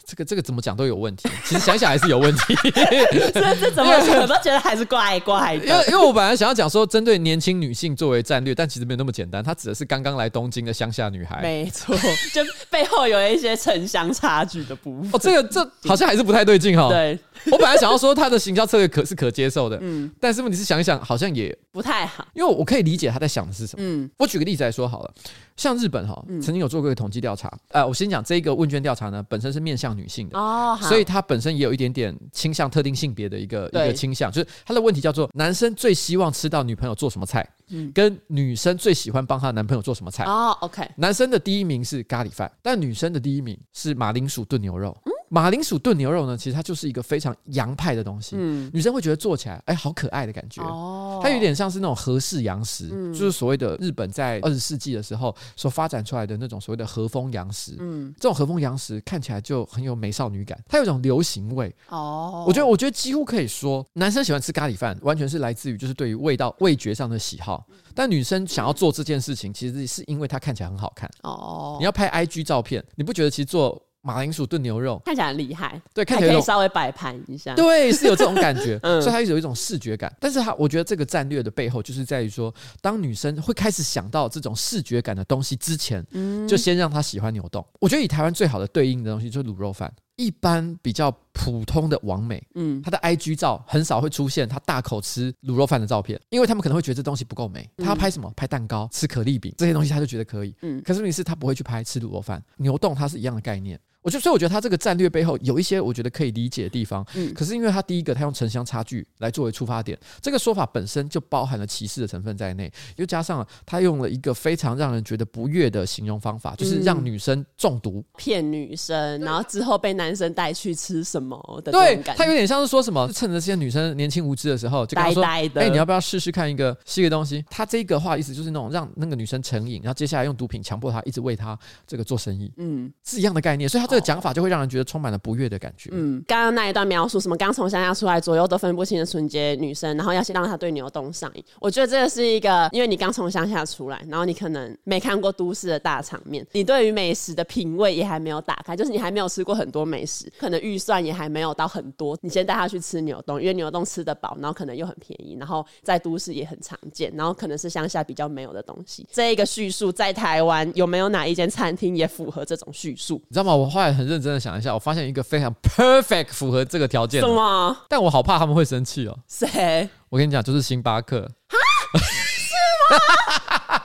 [0.05, 2.55] 这个这个怎么讲都有问题，其实想想还是有问题。
[3.33, 5.65] 这这怎么想都觉得还是怪怪的。
[5.65, 9.43] 因为因为我本来想要讲说针对年轻女性作为战略，但其实没有那么简单。
[9.43, 11.41] 它指的是刚刚来东京的乡下女孩。
[11.41, 11.95] 没 错，
[12.33, 15.09] 就背后有一些城乡差距的部分。
[15.11, 16.87] 哦，这个这好像还是不太对劲哈。
[16.93, 17.17] 对，
[17.51, 23.83] 我本来想要说他的行销策略可是可接受的，嗯，但是问题是想一想好像也不太好，因为我可以理解他在想的是什么。
[23.83, 25.13] 嗯，我举个例子来说好了，
[25.57, 27.51] 像日本哈，曾经有做过一个统计调查。
[27.69, 30.77] 呃，我先讲这个问卷调查呢，本身是面向女性的哦。
[30.81, 37.47] 所以她本身也有一点点倾向特定性别的一个一个倾向，就是他的问题叫做男生最希望吃到女朋友做什么菜，
[37.93, 40.23] 跟女生最喜欢帮她男朋友做什么菜。
[40.25, 44.95] 哦，OK，男生的第一名是咖喱饭，但女生的第一名是马铃薯炖牛肉。
[45.29, 48.35] 马铃薯炖牛肉呢，其实它就是一个非常洋派的东西。
[48.37, 50.61] 嗯，女生会觉得做起来，哎，好可爱的感觉。
[50.63, 57.75] 哦，它有点像是那种和式洋食，嗯，就是所谓的日本在二十世纪的时候所发展出来的那种所谓的和风洋食。
[57.79, 61.73] 嗯，这种和风洋食看起来就很有美少女感，它有一种流行味。
[61.89, 67.65] 哦，我觉得，我觉得几乎可以说，男生喜欢吃咖喱饭，完全是来自于就是对于味道味觉上的喜好。
[67.93, 71.09] 但女生想要做这件事情，其实是因为它看起来很好看。
[71.23, 73.81] 哦，你要拍 IG 照片，你不觉得其实做？
[74.05, 80.15] 马铃薯炖牛肉看起来很厉害，对，看起来可以稍微摆盘一下，对，是有这种感觉， 嗯，所以它有一种视觉感。
[80.19, 87.63] 但是它，我觉得这个战略的背后，就是在于说，当女生会开始想到这种视觉感的东西之前，嗯，就先让她喜欢牛丼。
[87.79, 89.91] 我觉得以台湾最好的对应的东西就是卤肉饭。
[90.17, 97.69] 一般比较普通的网美，嗯，她的 IG 照很少会出现她大口吃卤肉饭的照片，因为他们可能会觉得这东西不够美。
[97.75, 98.31] 她要拍什么？
[98.33, 100.55] 拍蛋糕、吃可丽饼这些东西，她就觉得可以。
[100.61, 102.41] 嗯，可是问题是，她不会去拍吃卤肉饭。
[102.55, 103.77] 牛丼它是一样的概念。
[104.05, 127.43] 我就所以我觉得他这个战略背后有一些我觉得可以理解的地方，嗯，可是因为他第一个他用城乡差距来作为出发点，这个说法本身就包含了歧视的成分在内，又加上了他用了一个非常让人觉得不悦的形容方法，就是让女生中毒，骗女生，然后之后被男生带去吃什么的，对，他有点像是说什么，趁着这些女生年轻无知的时候，就跟他说，哎，你要不要试试看一个新的东西？
[127.49, 134.85] 他这个话意思就是那种让那个女生成瘾，然后接下来用毒品强迫她一直为他这个做生意，嗯，是一样的概念，所以他这个讲法就会让人觉得。
[134.85, 135.89] 充满了不悦的感觉。
[135.93, 141.43] 嗯，刚刚那一段描述，什么刚从乡下出来，左右都分不清的纯洁女生，然后要先让她对牛丼上瘾。
[141.59, 152.15] 我觉得这个是一个，因为你刚从乡下出来，然后你可能没看过都市的大场面，你对于美食的品味也还没有打开，就是你还没有吃过很多美食，可能预算也还没有到很多。
[152.21, 159.07] 你先带她去吃牛洞，因为牛洞吃得饱，然后可能又很便宜，然后在都市也很常见，然后可能是乡下比较没有的东西。
[159.11, 163.19] 这一个叙述在台湾有没有哪一间餐厅也符合这种叙述？
[163.27, 163.55] 你知道吗？
[163.55, 165.53] 我后来很认真的想一下，我发现一个非常。
[165.63, 167.75] perfect 符合这个条件，什么？
[167.89, 169.17] 但我好怕他们会生气哦。
[169.27, 169.89] 谁？
[170.09, 171.29] 我跟你讲，就是星巴克。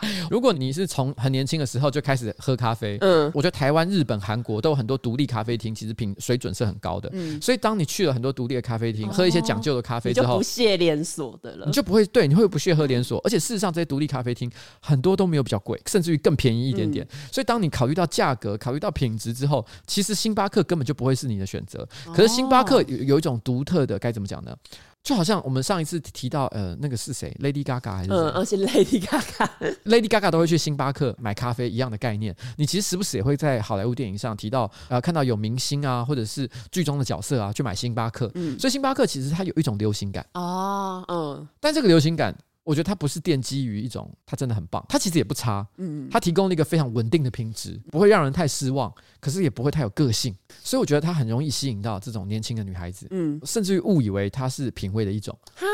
[0.30, 7.08] 如果你是从很年轻的时候就开始喝咖啡，嗯，我觉得台湾、日本、韩国都有很多独立咖啡厅，其实品水准是很高的。
[7.12, 13.20] 嗯，所以当你去了很多独立的咖啡厅，喝一些讲究的咖啡之后，就不屑连锁的了，你就不会对，你会不屑喝连锁。
[13.24, 17.06] 而且事实上，这些独立咖啡厅很多都没有比较贵，甚至于更便宜一点点。
[17.30, 21.86] 所以当你考虑到价格、考虑到品质之后，其实星巴克根本就不会是你的选择。
[22.14, 24.56] 可是星巴克有有一种独特的，该怎么讲呢？
[25.02, 28.10] 就好像我们上一次提到，呃，那个是谁？Lady Gaga 还是？
[28.10, 32.36] 嗯，而且 Lady Gaga，Lady Gaga 都会去星巴克买咖啡一样的概念。
[32.56, 38.30] 你其实时不时也会在好莱坞电影上提到，呃，看到有明星啊，或者是剧中的角色啊，去买星巴克。
[38.34, 42.36] 嗯，所以星巴克其实它有一种流行感哦，嗯，但这个流行感。
[42.70, 55.66] 我觉得它不是奠基于一种，它真的很棒，它其实也不差，嗯，它提供了一个非常稳定的品质，不会让人太失望，可是也不会太有个性，所以我觉得它很容易吸引到这种年轻的女孩子，嗯，甚至于误以为它是品味的一种，哈，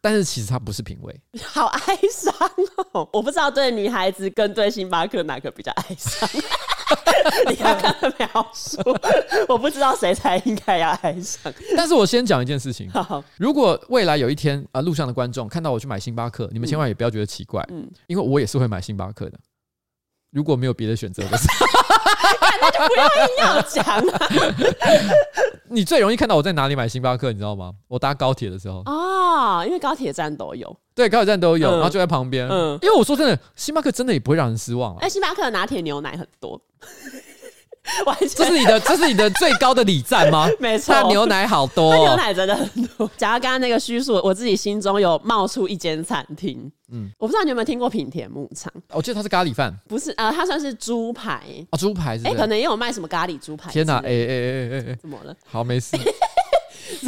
[0.00, 2.34] 但是其实它不是品味，好哀伤
[2.92, 6.28] 哦，我不知道对女孩子跟对星巴克哪个比较哀伤。
[7.48, 8.80] 你刚刚的描述，
[9.48, 11.52] 我不知道谁才应该要爱上。
[11.76, 12.88] 但是我先讲一件事情：
[13.36, 19.38] 如果未来有一天啊，路上的观众看到我去买星巴克，你们千万也不要觉得奇怪，嗯，因为我也是会买星巴克的。
[20.30, 21.36] 如果没有别的选择的。
[21.36, 21.66] 时候，
[22.60, 24.28] 那就不要硬要讲了。
[25.68, 27.72] 你最容易看到我在哪里买星巴克，你知道吗？
[27.88, 32.48] 我搭高铁的时候哦，因为高铁站都有，对，高铁站都有，然后就在旁边。
[32.48, 34.98] 嗯，因为我说真的，星巴克真的也不会让人失望啊。
[35.00, 36.60] 哎，星巴克的拿铁牛奶很多。
[38.36, 40.48] 这是你的，这是你的最高的礼赞吗？
[40.58, 43.10] 没错，它牛奶好多，哦，牛奶真的很多。
[43.16, 46.70] 假如刚刚那个叙述，我自己心中有冒出一间餐厅。
[46.92, 48.72] 嗯，我不知道你有没有听过品田牧场？
[48.92, 50.12] 我记得它是咖喱饭，不是？
[50.12, 52.26] 呃，它算是猪排哦，猪排是？
[52.26, 53.70] 哎，可能也有卖什么咖喱猪排。
[53.70, 53.96] 天哪！
[53.98, 55.34] 哎哎哎哎哎，怎么了？
[55.44, 55.96] 好，没事。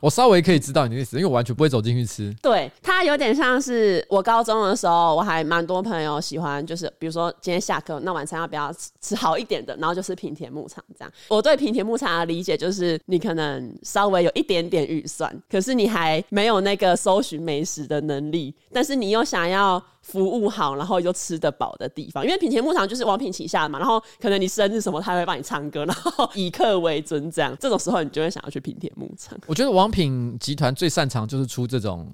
[0.00, 2.34] 我稍微可以知道你的意思，因为我完全不会走进去吃。
[2.42, 9.76] 对，它有点像是我高中的时候，我还蛮多朋友喜欢，就是比如说今天下课，那晚餐要不要吃吃好一点的？
[9.76, 11.12] 然后就是平田牧场这样。
[11.28, 19.82] 我对平田牧场的理解就是，你可能稍微有一点点预算，可是你还没有那个搜寻美食的能力，但是你又想要。
[20.06, 29.36] 服务好，然后又吃得饱的地方，因为品田牧场就是王品旗下的嘛，然后可能你生日什么，他会帮你唱歌，然后 以客为尊，这样这种时候你就会想要去品田牧场。
[29.46, 32.10] 我觉得王品集团最擅长就是出这种。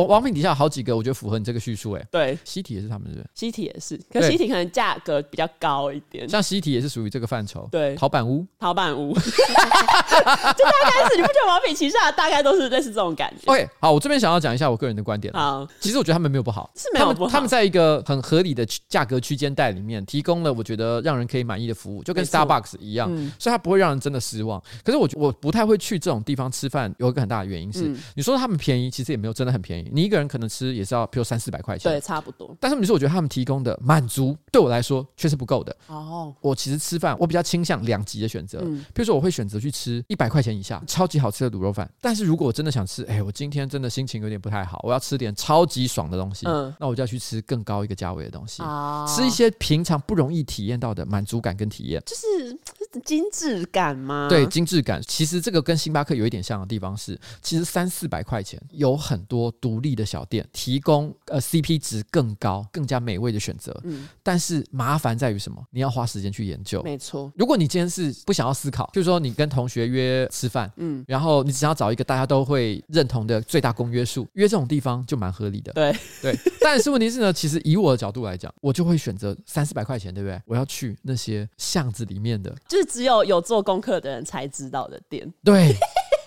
[0.00, 1.92] 我王品底下有好几个，我觉得符合你这个叙述。
[1.92, 6.28] 哎，对，西体也是他们的，西体也是，可西体可能价格比较高一点。
[6.28, 7.68] 像西体也是属于这个范畴。
[7.70, 15.32] 对，陶板屋，陶板屋， 就大概是你不觉得王品旗下大概都是类似这种感觉？OK，好，我这边想要讲一下我个人的观点。
[15.34, 17.30] 好，其实我觉得他们没有不好，是没有不好。
[17.30, 23.08] 他们在一个很合理的价格区间带里面，提供了我觉得让人可以满意的服务，就跟 Starbucks 一样，
[23.38, 24.62] 所以它不会让人真的失望。
[24.84, 29.89] 可是我我不太会去这种地方吃饭，有一个很大的原因是，你说他们便宜，其实也没有真的很便宜。
[29.92, 30.70] 你一个人可能吃。
[30.70, 32.56] 也是要，比如三四百块钱，对，差不多。
[32.58, 35.76] 但是你说，我觉得他们提供的满足对我来说却是不够的。
[35.88, 38.60] 哦，我其实吃饭，我比较倾向两极的选择。
[38.62, 41.90] 嗯，比如说，我会选择去吃一百块钱以下超级好吃的卤肉饭。
[42.00, 46.46] 但是如果我真的想吃，哎，我今天真的心情有点不太好，我要吃点超级爽的东西。
[46.46, 48.62] 嗯，那我就要去吃更高一个价位的东西。
[48.62, 52.56] 哦，吃一些平常不容易体验到的满足感跟体验，就是
[53.04, 54.26] 精致感吗？
[54.28, 55.00] 对，精致感。
[55.06, 60.46] 其实这个跟星巴克有一点像的地方是，其实三四百块钱有很多独立的小店。
[60.52, 65.62] 提供呃 CP 值更高、更加美味的选择，嗯，但是麻烦在于什么？
[65.70, 66.82] 你要花时间去研究。
[66.82, 75.72] 没错，如果你今天是不想要思考，就是说你跟同学约吃饭，嗯，然后你只要找一个大家都会认同的最大公约数，约这种地方就蛮合理的。
[75.72, 80.40] 对对，但是问题是呢，其实以我的角度来讲，我就会选择三四百块钱，对不对？
[80.46, 85.30] 我要去那些巷子里面的， 就是只有有做功课的人才知道的点。
[85.44, 85.76] 对，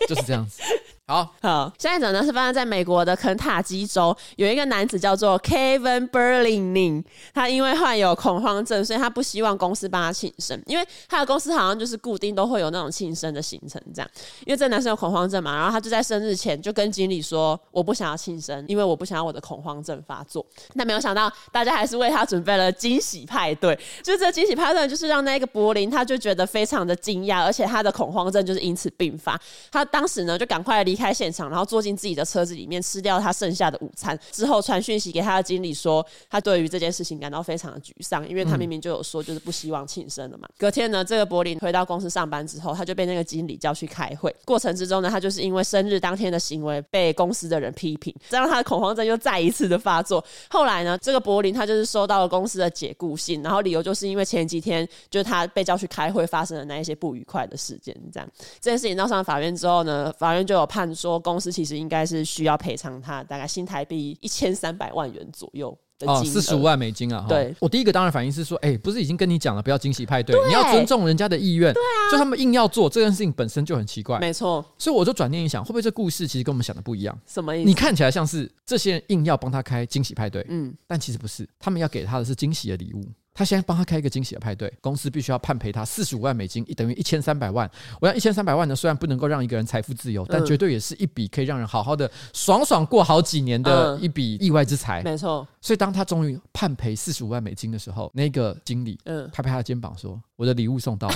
[0.07, 0.61] 就是这样子。
[1.05, 14.09] 好好，下一则呢是发生在美国的肯塔基州，有一个男子叫做 Kevin Berlining，他因为患有恐慌症，所以他不希望公司帮他庆生，因为他的公司好像就是固定都会有那种庆生的行程这样。
[14.45, 23.77] 因为这男生有恐慌症嘛，然后他就在生日前就跟经理说：“我不想要庆生，因为我不想要我的恐慌症发作。”但没有想到，大家还是为他准备了惊喜派对。
[24.01, 29.37] 就这惊喜派对，就是让那个柏林他就觉得非常的惊讶，而且他的恐慌症就是因此并发。
[29.69, 30.92] 他当时呢就赶快离。
[30.93, 40.47] 离开现场，然后坐进自己的车子里面，吃掉他剩下的午餐之后，传讯息给他的经理说，他对于这件事情感到非常的沮丧，因为他明明就有说就是不希望庆生了嘛。
[40.55, 44.33] 隔天呢，这个柏林回到公司上班之后，他就被那个经理叫去开会。
[44.45, 50.23] 过程之中呢，他就是因为生日当天的行为被公司的人批评，这让他的恐慌症又再一次的发作。
[50.47, 57.95] 后来呢，这个柏林他就是收到了公司的解雇信，然后理由就是因为前几天就是他被叫去开会发生的那一些不愉快的事件。
[58.11, 58.29] 这样
[58.61, 60.82] 这件事情闹上法院之后呢，法院就有判。
[60.95, 67.25] 说公司其实应该是需要赔偿他大概新台币一千三百万元左右的金额，四十五万美金啊。
[67.29, 71.71] 对，我第一个当然反应是说，哎，不是已经跟你讲了不要惊喜派对，你要尊重人家的意愿。
[71.71, 74.17] 对啊，就他们硬要做这件事情本身就很奇怪。
[74.19, 77.17] 没错，所以我就转念一想，会不会这故事其实跟我们想的不一样？
[77.27, 77.67] 什么意思？
[77.67, 83.03] 你看起来像是这些人硬要帮他开惊喜派对，嗯，但其实不是，他们要给他的是惊喜的礼物。
[83.33, 87.69] 他现在帮他开一个惊喜的派对，公司必须要判赔他四十五万美金，等于一千三百万。
[87.99, 95.01] 我想一千三百万呢，虽然不能够让一个人财富自由，但绝对也是一笔可以让人好好的爽爽过好几年的一笔意外之财。
[95.01, 95.47] 没错。
[95.61, 101.15] 所以当他终于判赔四十五万美金的时候，那个经理嗯拍拍他的肩膀说：“我的礼物送到了。”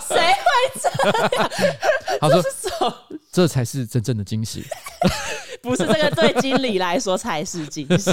[0.00, 0.88] 谁会这
[1.38, 1.50] 样？
[2.20, 2.42] 他说
[3.32, 4.64] ：“这才是真正的惊喜。”
[5.62, 8.10] 不是这个，对经理来说才是惊喜。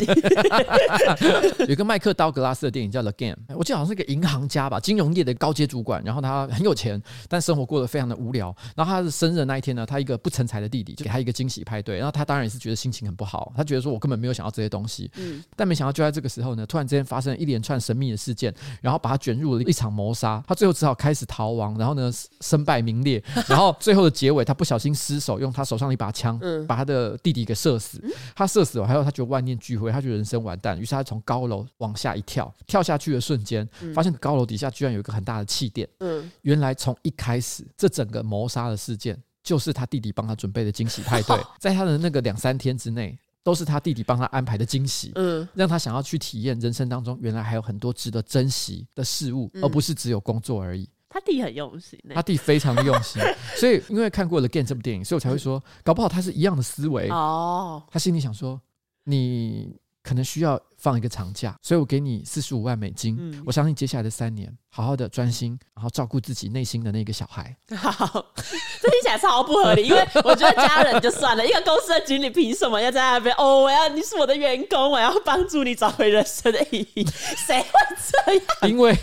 [1.67, 6.01] 有个麦克刀格拉斯的电影叫《The Game》，我记得好像是一个银行家吧，金融业的高阶主管。
[6.03, 8.55] 然后他很有钱，但生活过得非常的无聊。
[8.75, 11.97] 然后他的生日的那一天呢，他一个不成才的弟弟就给他一个惊喜派对。
[11.97, 15.09] 然后他当然也是觉得心情很不好，他觉得说我根本没有想要这些东西。
[15.17, 15.43] 嗯。
[15.55, 20.43] 但没想到就在这个时候呢，突然之间发生了一连串神秘的事件，然后把他卷入了一场谋杀。
[20.47, 23.21] 他最后只好开始逃亡，然后呢身败名裂。
[23.47, 27.38] 然后最后的结尾，他不小心失手，用他手上的一把枪，嗯把他的弟弟。
[27.41, 28.03] 一个社死，
[28.35, 35.87] 他社死了，还有他觉得万念俱灰，他觉得人生完蛋，于是他从高楼往下一跳，跳下去的瞬间，发现高楼底下居然有一个很大的气垫。
[35.99, 50.87] 嗯，原来从一开始，这整个谋杀的事件就是他弟弟帮他准备的惊喜派对， 在他的那个两三天之内，都是他弟弟帮他安排的惊喜，嗯，让他想要去体验人生当中原来还有很多值得珍惜的事物，而不是只有工作而已。
[51.09, 53.19] 他弟很用心，他弟非常的用心，
[53.57, 57.81] 所以因为看过了《Game》这部电影，所以我才会说，搞不好他是一样的思维哦。
[57.89, 58.61] 他心里想说，
[59.05, 63.15] 你可能需要放一个长假，所以我给你四十五万美金。
[63.19, 67.55] 嗯，我相信接下来的三年，好好的专心，然后照顾自己内心的那个小孩。
[67.75, 68.05] 好，
[68.79, 73.35] 这听起来超不合理，因为我觉得家人就算了，一个公司的经理凭什么要在那边？
[73.37, 77.03] 哦，我要你是我的员工，我要帮助你找回人生的意义。
[77.05, 77.67] 谁会
[78.11, 78.71] 这样？
[78.71, 78.95] 因为，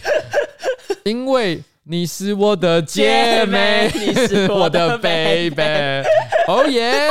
[1.04, 1.62] 因为。
[1.88, 5.62] 你是我的姐妹，你是我的 baby，
[6.48, 7.08] 哦耶！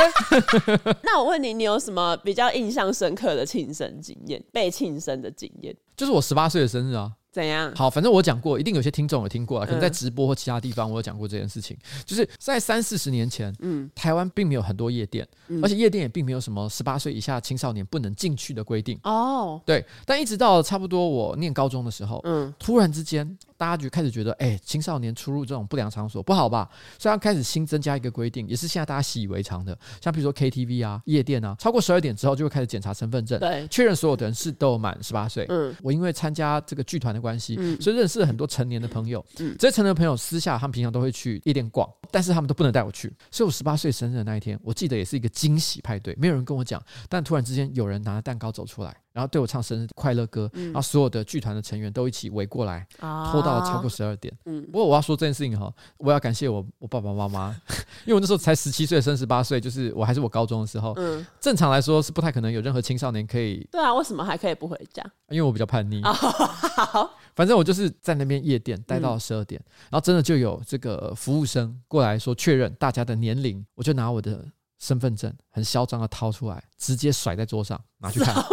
[1.02, 4.42] 那我问你，你有什么比较印象深刻的庆生经验？
[4.52, 5.74] 被庆生的经验？
[5.96, 7.10] 就是我十八岁的生日啊。
[7.32, 7.70] 怎样？
[7.74, 11.76] 好，反正我讲过，一定有些听众有听过啊，可能在直播或其他地方我有讲过这件事情。
[11.82, 18.98] 嗯、就是在三四十年前，嗯，台湾并没有很多夜店，嗯、而且夜店也并没有什么十八岁以下青少年不能进去的规定。
[19.02, 26.68] 哦，对，但一直到差不多我念高中的时候，嗯，突然之间大家就开始觉得，哎、欸，青少年出入这种不良场所不好吧？
[26.98, 35.44] 所以他开始新增加一个规定，也是现在大家习以为常的，像比如说 KTV 啊、夜店啊，超过十二点之后就会开始检查身份证，对，确认所有的人是都有满十八岁。
[35.50, 38.06] 嗯，我因为参加这个剧团的关系，嗯，所以认。
[38.06, 43.12] 识了很多成年的朋友，嗯，这些成年的朋友私下他们平常都会去夜店逛，但是他们都不能带我去。
[43.32, 48.96] 所以我十八岁生日的那一天，我记得也是一个惊喜派对，没有人跟我讲，但突然之间有人拿着蛋糕走出来。
[49.16, 54.30] 然后对我唱生日快乐歌，嗯、然后所有的剧团的成员都一起围过来，哦、拖到了超过十二点。
[54.44, 57.56] 嗯，不过我要说这件事情哈，我要感谢我我爸爸妈妈，
[58.04, 60.92] 因为我那时候才十七岁，升十八岁，就是我还是我高中的时候。
[60.96, 63.66] 嗯，正常来说是不太可能有任何青少年可以。
[63.72, 65.02] 对啊，为什么还可以不回家？
[65.30, 66.02] 因为我比较叛逆。
[66.02, 74.44] 哦、好， 反正我就是在那边夜店待到了十二点，嗯、然后真的就有这个服务生过来说确认大家的年龄，我就拿我的。
[74.78, 78.34] 身份证很嚣张的掏出来，直接甩在桌上，拿去看。
[78.34, 78.44] 超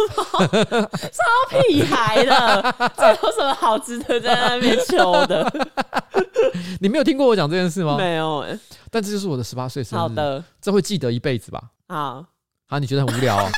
[1.50, 5.50] 屁孩的，这有什么好值得在那边求的？
[6.80, 7.96] 你没有听过我讲这件事吗？
[7.96, 8.44] 没有。
[8.90, 10.00] 但这就是我的十八岁生日。
[10.00, 11.62] 好的，这会记得一辈子吧？
[11.88, 12.24] 好。
[12.68, 13.48] 啊，你觉得很无聊、哦？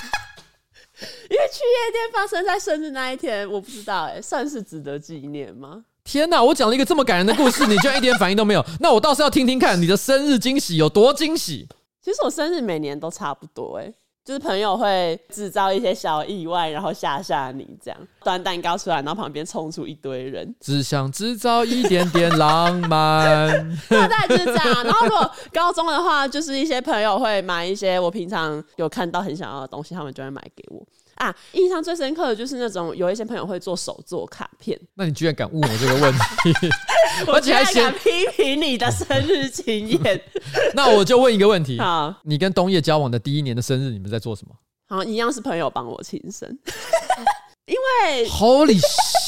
[1.31, 5.85] 因为去夜店发生在生日那一天，我不知道哎、欸，算是值得纪念吗？
[6.03, 6.43] 天哪！
[6.43, 8.65] 我讲了一个这么感人的故事，你居然一点反应都没有。
[8.81, 11.69] 那我倒是要听听看你的生日惊喜有多惊喜。
[12.07, 13.93] 其实我生日每年都差不多，哎，
[14.25, 23.69] 就是朋友会制造一些小意外，然后吓吓你，这样端蛋糕出来，然后旁边冲出一堆人，只想制造一点点浪漫。
[23.91, 24.85] 大概就是这样。
[24.85, 30.87] 然后如果高中的话，就是一些朋友会买一些我平常有看到很想要的东西，他们就会买给我。
[31.17, 34.79] 啊，印象最深刻的就是那种有一些朋友会做手作卡片。
[34.95, 36.69] 那你居然敢问我这个问题？
[37.27, 40.23] 我居然敢批评你的生日经验。
[40.75, 44.55] 那我就问一个问题：好，你跟东叶交往的第一年的生日，你们在做什么？
[44.89, 46.49] 好，一样是朋友帮我庆生。
[47.67, 48.79] 因为 Holy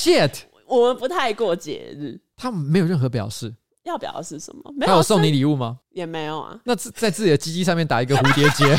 [0.02, 0.30] shit，
[0.66, 2.20] 我们不太过节日。
[2.36, 3.52] 他们没有任何表示。
[3.84, 4.70] 要表示什么？
[4.76, 5.78] 没有送你礼物吗？
[5.92, 6.60] 也没有啊。
[6.64, 8.76] 那在自己的鸡鸡上面打一个蝴蝶结。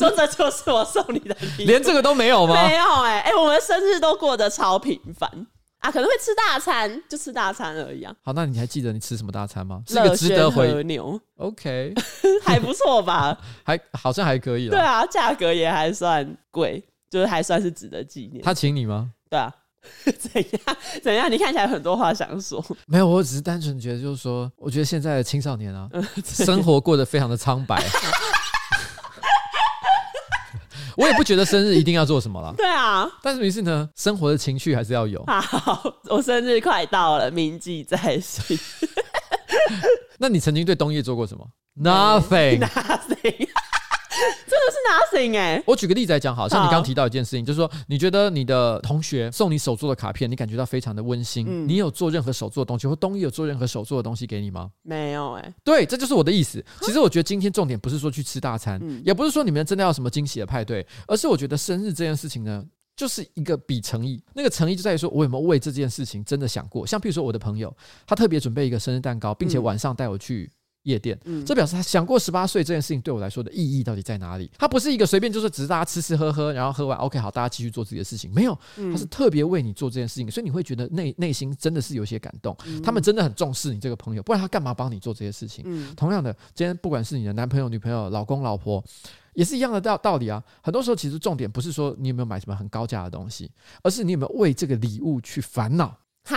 [0.00, 2.54] 说这就是我送你的礼物，连这个都没有吗？
[2.54, 5.30] 没有哎、欸，哎、欸，我们生日都过得超平凡
[5.80, 8.14] 啊，可能会吃大餐，就吃大餐而已啊。
[8.22, 9.82] 好，那你还记得你吃什么大餐吗？
[9.86, 11.94] 是个值得回和牛，OK，
[12.44, 13.36] 还不错吧？
[13.64, 14.72] 还好像还可以了。
[14.72, 18.42] 对啊，价格也还算贵，就是还算是值得纪念。
[18.42, 19.10] 他请你吗？
[19.30, 19.50] 对啊，
[20.18, 21.32] 怎样怎样？
[21.32, 22.62] 你看起来很多话想说。
[22.86, 25.88] 没有，我只是单纯觉得，就是说，我觉得现在的青少年啊，
[26.22, 27.82] 生活过得非常的苍白。
[31.00, 32.54] 我也不觉得生日一定要做什么了。
[32.58, 35.24] 对啊，但是于是呢，生活的情趣还是要有。
[35.26, 38.58] 好，我生日快到了，铭记在心。
[40.18, 41.46] 那你曾经对东叶做过什么。
[41.82, 42.68] Nothing 真的
[44.70, 45.64] 是 nothing 哎、欸！
[45.66, 51.44] 我举个例子来讲，好像你刚刚提到一件事情，就是说，你觉得你的同学送你手做的卡片，你感觉到非常的温馨。
[51.48, 54.70] 嗯、你有做任何手做的东西，或东一有做任何手做的东西给你吗？
[54.82, 55.54] 没有哎、欸。
[55.64, 56.64] 对，这就是我的意思。
[56.82, 62.64] 其实我觉得今天重点不是说去吃大餐，嗯、也不是说你们真的要什么惊喜的派对，而是我觉得生日这件事情呢，
[62.96, 64.22] 就是一个比诚意。
[64.34, 66.86] 那个诚意就在于说我有没有为这件事情真的想过。
[66.86, 67.74] 像比如说我的朋友，
[68.06, 70.50] 他特别准备一个生日蛋糕，并且晚上带我去。
[70.84, 74.50] 夜店，这表示他想过十八岁这件事情对我来说的意义到底在哪里？
[74.58, 82.56] 他不是一个随便就是只是大家吃吃喝喝，然后喝完 OK 好，大家继续做自己的事情，没有，他是特别为你做这件事情，所以你会觉得内内心真的是有些感动。
[82.82, 85.94] 他们真的很重视你这个朋友，不然他干嘛帮你做这些事情？
[85.94, 88.82] 同样的，今天不管是你的男朋友、女朋友、老公、老婆，
[89.34, 90.42] 也是一样的道道理啊。
[90.62, 93.50] 很多时候其实重点不是说你有没有买什么很高价的东西，
[93.82, 95.94] 而是你有没有为这个礼物去烦恼。
[96.24, 96.36] 哈，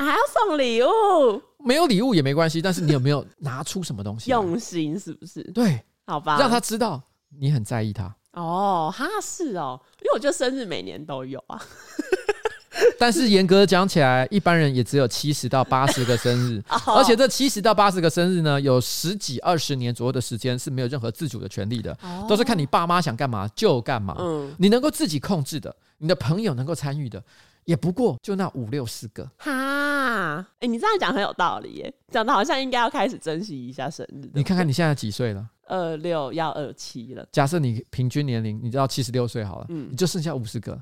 [0.00, 1.42] 还要送礼物？
[1.66, 4.30] 没有礼物也没关系，但是你有没有拿出什么东西？
[4.30, 5.42] 用心是不是？
[5.52, 7.02] 对，好吧，让他知道
[7.36, 8.14] 你很在意他。
[8.34, 11.60] 哦，哈是哦，因为我觉得生日每年都有啊。
[12.98, 16.62] 但是严格讲起来，一般人也只有七十到八十个生日，
[16.94, 21.96] 而且这七十到八十个生日呢，有十几二十年左右的时间是没有任何自主的权利的，
[22.28, 24.14] 都是看你爸妈想干嘛就干嘛。
[24.18, 27.22] 嗯，你能够自己控制的，你的朋友能够参与的。
[27.66, 34.30] 也不过就那五六十个哈，哎、欸，你这样讲很有道理耶，讲的好像应该要开始珍惜一下生日。
[34.34, 35.44] 你看看你现在几岁了？
[35.66, 37.26] 二六要二七了。
[37.32, 40.80] 假设你平均年龄，你知道七十六岁好了，嗯，你就剩下五十个，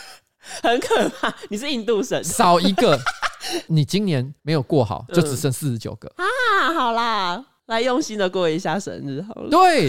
[0.62, 1.34] 很可怕。
[1.48, 2.98] 你是印度神，少一个，
[3.68, 6.74] 你今年没有过好，就只剩四十九个、嗯、啊。
[6.74, 9.48] 好啦，来用心的过一下生日好了。
[9.48, 9.88] 对。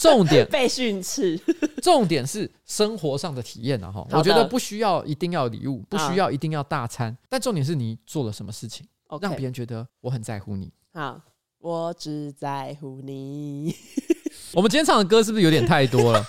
[0.00, 1.38] 重点 被训斥，
[1.82, 3.92] 重点是生活上的体验啊！
[3.92, 8.86] 哈，我觉得不需要一定要礼物，不需要一定要大餐，但重点是你做了什么事情，
[9.20, 10.72] 让别人觉得我很在乎你。
[10.94, 11.20] 好，
[11.58, 13.74] 我只在乎你。
[14.54, 16.24] 我们今天唱的歌是不是有点太多了？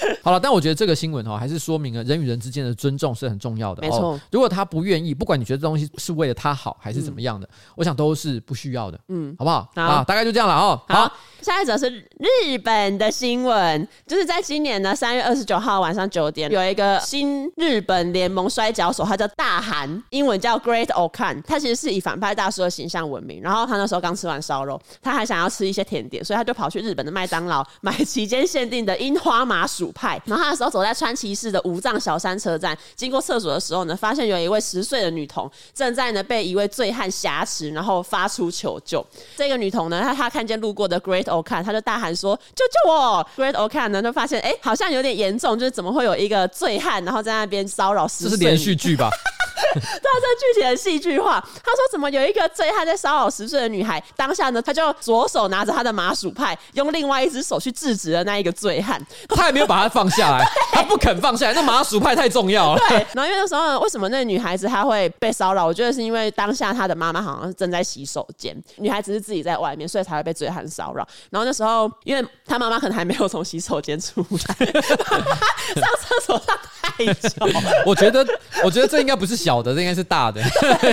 [0.22, 3.82] 好了，但我觉得这个新闻哦，还是说明了人与人之间的尊重是很重要的。
[3.82, 8.98] 没错，如果他不愿意，不管你觉得这东西是为了他好还是怎么样的，我想都是不需要的。
[9.08, 9.68] 嗯，好不好？
[9.74, 10.80] 啊，大概就这样了哦。
[10.88, 23.40] 好，下一则是日本的新闻，就是在今年呢三月二十九号晚上九点，有一个新日本联盟摔跤手，他叫大韩，英文叫 Great Okan，他其实是以反派大叔的形象闻名。
[23.42, 30.20] 然后他那时候刚吃完烧肉，他还想要吃一些甜点，所以他就跑去日本的麦当劳买期间限定的樱花麻薯派。
[30.24, 39.04] 然后他的时候走在川崎市的五藏小山车站，经过厕所的时候呢，发现有一位十岁的女童正在呢被一位醉汉挟持，然后发出求救。
[39.36, 48.30] 这个女童呢，她她看见路过的 Great Okan，她就大喊说：“救救我！”Great Okan 呢就发现，哎，好像有点严重，就是怎么会有一个醉汉，然后在那边骚扰十岁？
[48.30, 49.10] 这是连续剧吧？
[49.74, 51.40] 对啊，这剧情的戏剧化。
[51.40, 59.00] 他说：“怎么有一个醉汉在骚扰十岁的女孩？”当下呢，他就左手拿着他的麻薯派，用另外一只手去制止了那一个醉汉。
[59.28, 61.52] 他也没有把他放下来， 他不肯放下来。
[61.52, 62.80] 那麻薯派太重要了。
[62.88, 65.66] 对，然后因为那时候为什么那女孩子她会被骚扰？
[65.66, 71.06] 我觉得是因为当下她的妈妈好像是正在洗手间，女孩子是自己在外面，所以才会被醉汉骚扰。
[71.30, 77.46] 然后那时候，因为她妈妈可能还没有从洗手间出来，上厕所上太久。
[77.84, 78.26] 我觉得，
[78.64, 80.42] 我觉得这应该不是小的，这应该是大的。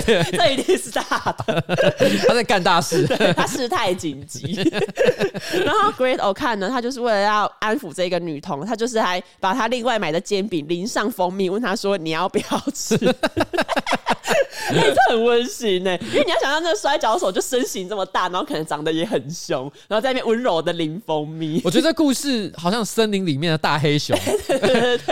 [0.32, 1.02] 这一定是大
[1.46, 1.62] 的。
[2.26, 4.54] 他在干大事， 他事态紧急。
[5.62, 12.44] 然后 Great Okan 呢，他就是为了要安抚这个女童，他就是还把他另外买的煎饼淋上蜂蜜，问他说：“你要不要
[12.74, 12.96] 吃？”
[14.68, 21.60] 哎，这很温馨呢，因为你要想象那个摔跤手就身形这么大，然后可能长得也很凶，然后在那边温柔的淋蜂蜜。
[21.62, 24.18] 我觉得这故事好像森林里面的大黑熊，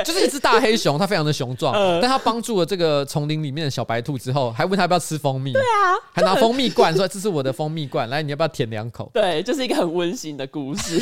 [0.04, 5.52] 就是一只大黑熊，它非常的雄壮，但它帮助了这个丛林里面的小白兔之后，还问他要不要吃蜂蜜。
[5.52, 11.00] 对啊，还拿蜂蜜罐说：“这是我的蜂蜜罐， 来，你要不要舔两口？”对，就是一个很温馨的故事，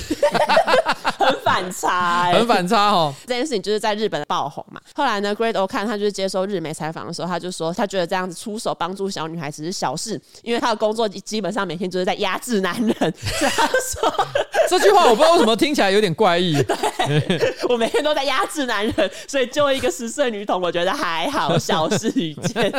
[1.18, 3.12] 很反差，很反差哦。
[3.26, 4.80] 这件事情就是在日本爆红嘛。
[4.94, 12.92] 后来呢，Great Okan 他就是接受日媒采访的时候，他就说他觉得这样子出手帮助小女孩只是小事，因为他的工作基本上每天就是在压制男人。
[13.40, 13.54] 这样
[13.92, 14.26] 说
[14.68, 16.54] 这句话，我不知道为什么听起来有点怪异。
[16.62, 22.72] 对，我每天都在压制男人，所以救一个十岁女童，我觉得还好，小事一件。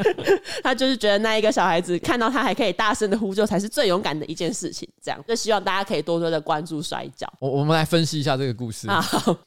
[0.62, 4.88] 他就是觉得那一个小孩子看到他还可以大声的呼救，才是最勇敢的一件事情。
[5.02, 7.30] 这样就希望大家可以多多的关注摔跤。
[7.38, 8.86] 我我们来分析一下这个故事。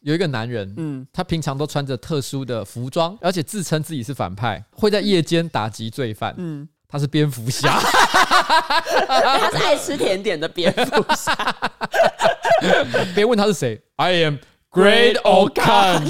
[0.01, 6.35] 有一个男人，嗯，他平常都穿着特殊的服装，而且自称自己是反派，会在夜间打击罪犯。
[6.37, 7.79] 嗯，他是蝙蝠侠，
[9.07, 11.35] 他是爱吃甜点的蝙蝠侠。
[13.15, 14.37] 别问他是谁，I am。
[14.71, 16.03] Great Old Khan。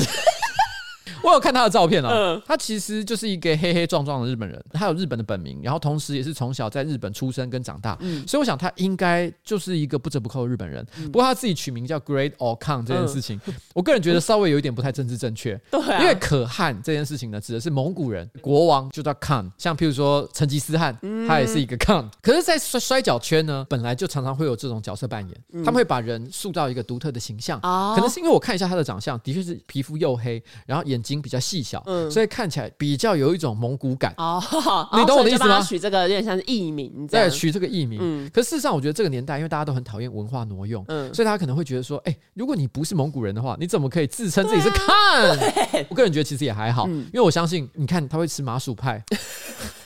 [1.27, 10.85] 我有看他的照片啊，嗯、他其实就是一个黑黑壮壮的日本人，他有日本的本名，然后同时也是从小在日本出生跟长大，嗯、所以我想他应该就是一个不折不扣的日本人。
[10.97, 15.59] 嗯、不过他自己取名叫 Great Old Khan 这件事情，嗯、我个人觉得稍微有一点不太政治正确。
[15.69, 20.97] 对、啊，因为可汗这件事情呢，指的是蒙古人国王就叫 Khan，像譬如说成吉思汗，
[21.27, 22.05] 他也是一个 Khan。
[22.21, 27.59] 可是，在摔摔角圈呢，本来就常常会有这种角色扮演，嗯、他们会把人塑造一个独特的形象。
[27.63, 34.13] 哦、可能是因为我看一下他的长相，的确是皮肤黝黑，然后眼睛比较细小，嗯、所以看起来比较有一种蒙古感。
[34.17, 34.41] 哦，
[34.97, 35.61] 你懂我的意思吗？
[35.61, 37.99] 取这个有点像是艺名，对，取这个艺名。
[38.01, 45.85] 嗯，可事实上，我觉得这个年代，因为大家都很讨厌文化挪用，嗯，所以大家可能会觉得说，哎、欸，如果你不是蒙古人的话，你怎么可以自称自己是 Khan？
[45.89, 49.03] 我个人觉得其实也还好，嗯、因为我相信，你看他会吃麻薯派。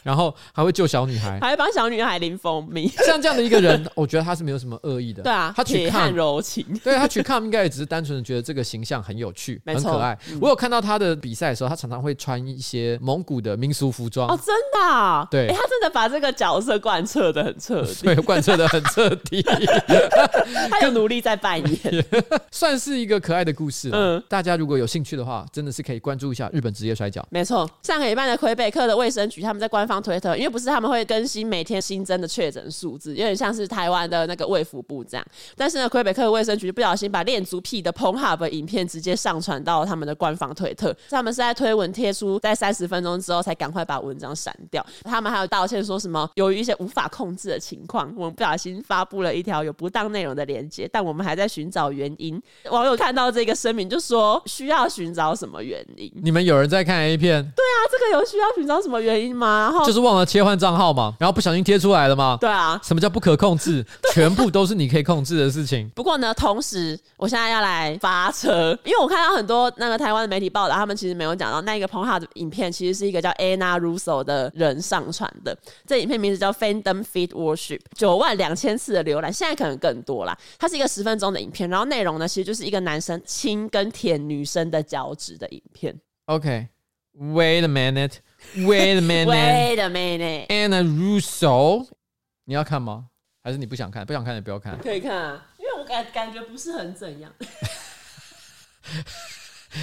[0.03, 2.87] 然后还会救小女孩，还会帮小女孩淋蜂蜜。
[3.05, 5.21] 像这样的一个人，我觉得他是没有什么恶意的。
[5.23, 10.17] 对啊，他取 Khan 柔情，对他取 Khan 应该也只是单纯的觉得这个形象很有趣，很可爱。
[10.39, 14.29] 我有看到他的比赛的时候，他常常会穿一些蒙古的民俗服装。
[14.29, 15.27] 哦，真的？
[15.31, 19.41] 对，他真的把这个角色贯彻的很彻底， 对，贯彻的很彻底。
[20.69, 22.05] 他有努力在扮演，
[22.51, 23.89] 算是一个可爱的故事。
[23.91, 27.25] 嗯，大家如果有兴趣的话，真的是可以关注一下日本职业摔跤。
[27.29, 30.71] 没错，上个礼拜的魁北克的卫生局他们在官方推特，因为不是。
[30.71, 35.25] 他们会更新每天新增的确诊数字，有点像是台湾的那个卫福部这样。
[35.57, 44.85] 但是呢，魁北克卫生局不小心把恋足癖的 Pornhub 影片直接上传到他们的官方推特，他们是在推文贴出，在三十分钟之后才赶快把文章删掉。
[45.03, 52.41] 他们还有道歉说什么，由于一些无法控制的情况，我们不小心发布了一条有不当内容的链接，但我们还在寻找原因。
[52.69, 56.09] 网友看到这个声明就说，需要寻找什么原因？
[56.23, 57.43] 你们有人在看 A 片？
[57.43, 59.69] 对啊，这个有需要寻找什么原因吗？
[59.71, 60.51] 然后就是忘了切换。
[60.61, 62.37] 账号嘛，然后不小心贴出来了嘛？
[62.39, 63.83] 对啊，什么叫不可控制？
[64.13, 65.89] 全部都是你可以控制的事情。
[65.95, 75.57] 不过呢，同时我现在要来发车，因为我看到很多那个台湾的媒体报道，他们其实没有讲到那个 Pornhub 的影片，其实是一个叫 Anna Russo 的人上传的。
[75.87, 80.37] 这影片名字叫 Fandom Feet Worship，九万两千次的浏览，现在可能更多啦。
[80.59, 85.99] 它是一个十分钟的影片，然后内容呢，其实就是一个男生亲跟舔女生的脚趾的影片。
[86.25, 88.17] OK，Wait a minute。
[88.57, 89.27] Wait a minute.
[89.27, 90.47] Wait a minute.
[90.47, 91.87] Anna Russo，
[92.45, 93.07] 你要看吗？
[93.43, 94.05] 还是你不想看？
[94.05, 94.77] 不想看也不要看。
[94.79, 97.31] 可以看啊，因为我感感觉不是很怎样。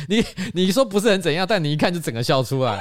[0.08, 2.72] 你你说不是很怎样，但你一看就整个笑出来。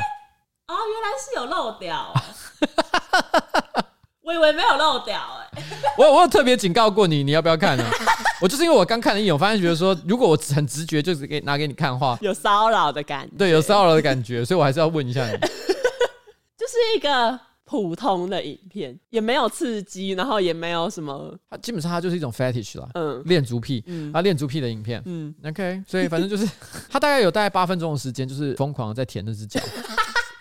[0.67, 2.13] 哦，原来是有漏掉。
[4.28, 5.63] 我以为没有漏掉哎。
[5.97, 7.86] 我我有特别警告过你，你要不要看呢？
[8.41, 13.38] 我就是因为我刚看了一眼，我发现觉得说，如果我很直觉就是给拿给你看的话，有骚扰的感觉。
[13.38, 15.38] 对，有骚扰的感觉，所以我还是要问一下你。
[15.39, 26.45] 就是一个普通的影片，也没有刺激，然后也没有什么，它基本上它就是一种 fetish 啦，嗯，恋足癖，嗯，啊，恋足癖的影片，嗯，OK，所以反正就是
[26.89, 29.61] 它大概有大概八分钟的时间，就是疯狂的在舔那只脚。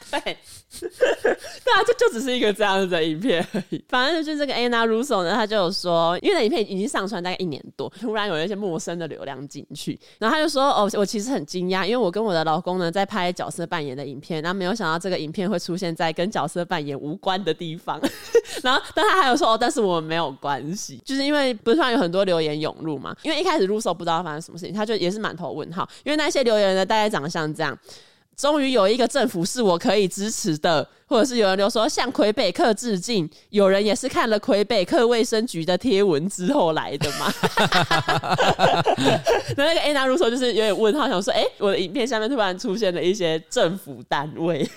[0.10, 3.84] 对，对啊，就就只是一个这样子的影片而已。
[3.88, 18.00] 反正就是这个 Anna Russo 呢，他就有说，因为那影片已经上传大概一年多，突然有一些陌生的流量进去，然后他就说：“哦，我其实很惊讶，因为我跟我的老公呢在拍角色扮演的影片，然后没有想到这个影片会出现在跟角色扮演无关的地方。
[18.62, 23.16] 然后，但他还有说：哦，但是我们没有关系，就是因为不是突然有很多留言涌入嘛？
[23.22, 27.76] 因为一开始 Russo 不知道发生什么事情，他就也是满头问号，因为那些留言呢，大概长得像这样。”
[28.36, 37.32] 终于有一个政府是我可以支持的，或者是有人就说向魁北克致敬，有人也是看了魁北克卫生局的贴文之后来的嘛。
[39.56, 44.68] 那那个 Anna Russo 就是有点问号，想说，哎、我的影片下面突然出现了一些政府单位。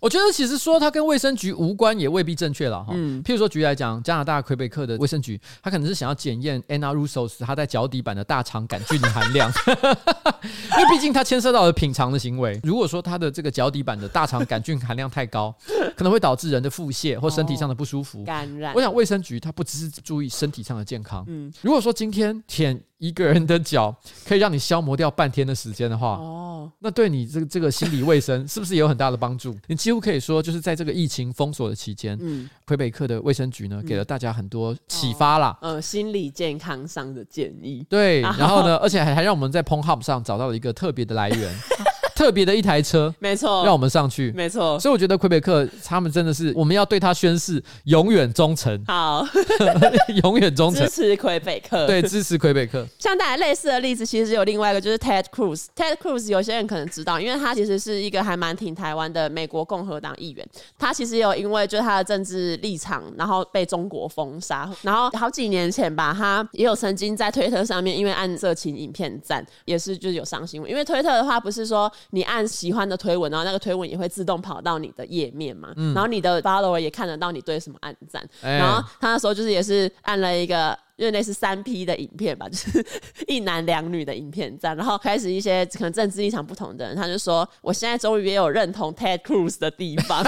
[0.00, 2.92] 我觉得其实说它跟卫生局无关也未必正确了哈。
[2.94, 12.60] 嗯，譬如说举例来讲，加拿大魁北克的卫生局，他可能是想要检验 Anna Russo 他在脚底板的大肠杆菌的含量， 因为毕竟它牵涉到了品尝的行为。
[12.62, 15.54] 如果说它的这个脚底板的大肠杆菌含量太高，
[15.96, 18.72] 可能会导致人的腹泻或身体上的不舒服、哦、感染。
[18.74, 21.24] 我想卫生局它不只是注意身体上的健康。
[21.26, 23.94] 嗯，如果说今天舔一个人的脚
[24.26, 29.56] 可以让你消磨掉半天的时间的话，哦，那对你这个这个心理卫生 是不是也有很大的帮助？
[29.68, 37.86] 你几乎可以说，就是在这个疫情封锁的期间，嗯，魁北克的卫生局呢，给了大家很多启发啦，呃，心理健康上的建议。
[37.88, 41.54] 对， 然后呢，而且还还让我们在 Pornhub 上找到了一个特别的来源。
[42.18, 44.76] 特别的一台车，没错，让我们上去，没错。
[44.80, 49.24] 所以我觉得魁北克他们真的是，我们要对他宣誓永远忠诚，好，
[50.24, 52.84] 永远忠诚，支持魁北克，对，支持魁北克。
[52.98, 55.66] 像大家类似的例子，其实有另外一个，就是 Ted Cruz。
[55.76, 60.44] Ted Cruz 有些人可能知道，因为他其实是一个还蛮挺台湾的美国共和党议员。
[60.76, 64.68] 他其实有因为就是他的政治立场，然后被中国封杀。
[64.82, 70.68] 然后好几年前吧，他也有曾经在推特上面，因为按色情影片赞，也是就是有上新闻。
[70.68, 78.22] 因为推特的话，不是说你按喜欢的推文，然后那个推文也会自动跑到你的页面嘛，嗯、然后你的 follower 也看得到你对什么按赞。
[78.42, 80.78] 欸、然后他那时候就是也是按了一个。
[80.98, 82.84] 因为那是三 P 的影片吧， 就是
[83.28, 90.24] 一男两女的影片这样，然后开始一些可能政治立场不同的人，他就说：“我现在终于也有认同 Ted Cruz 的地方。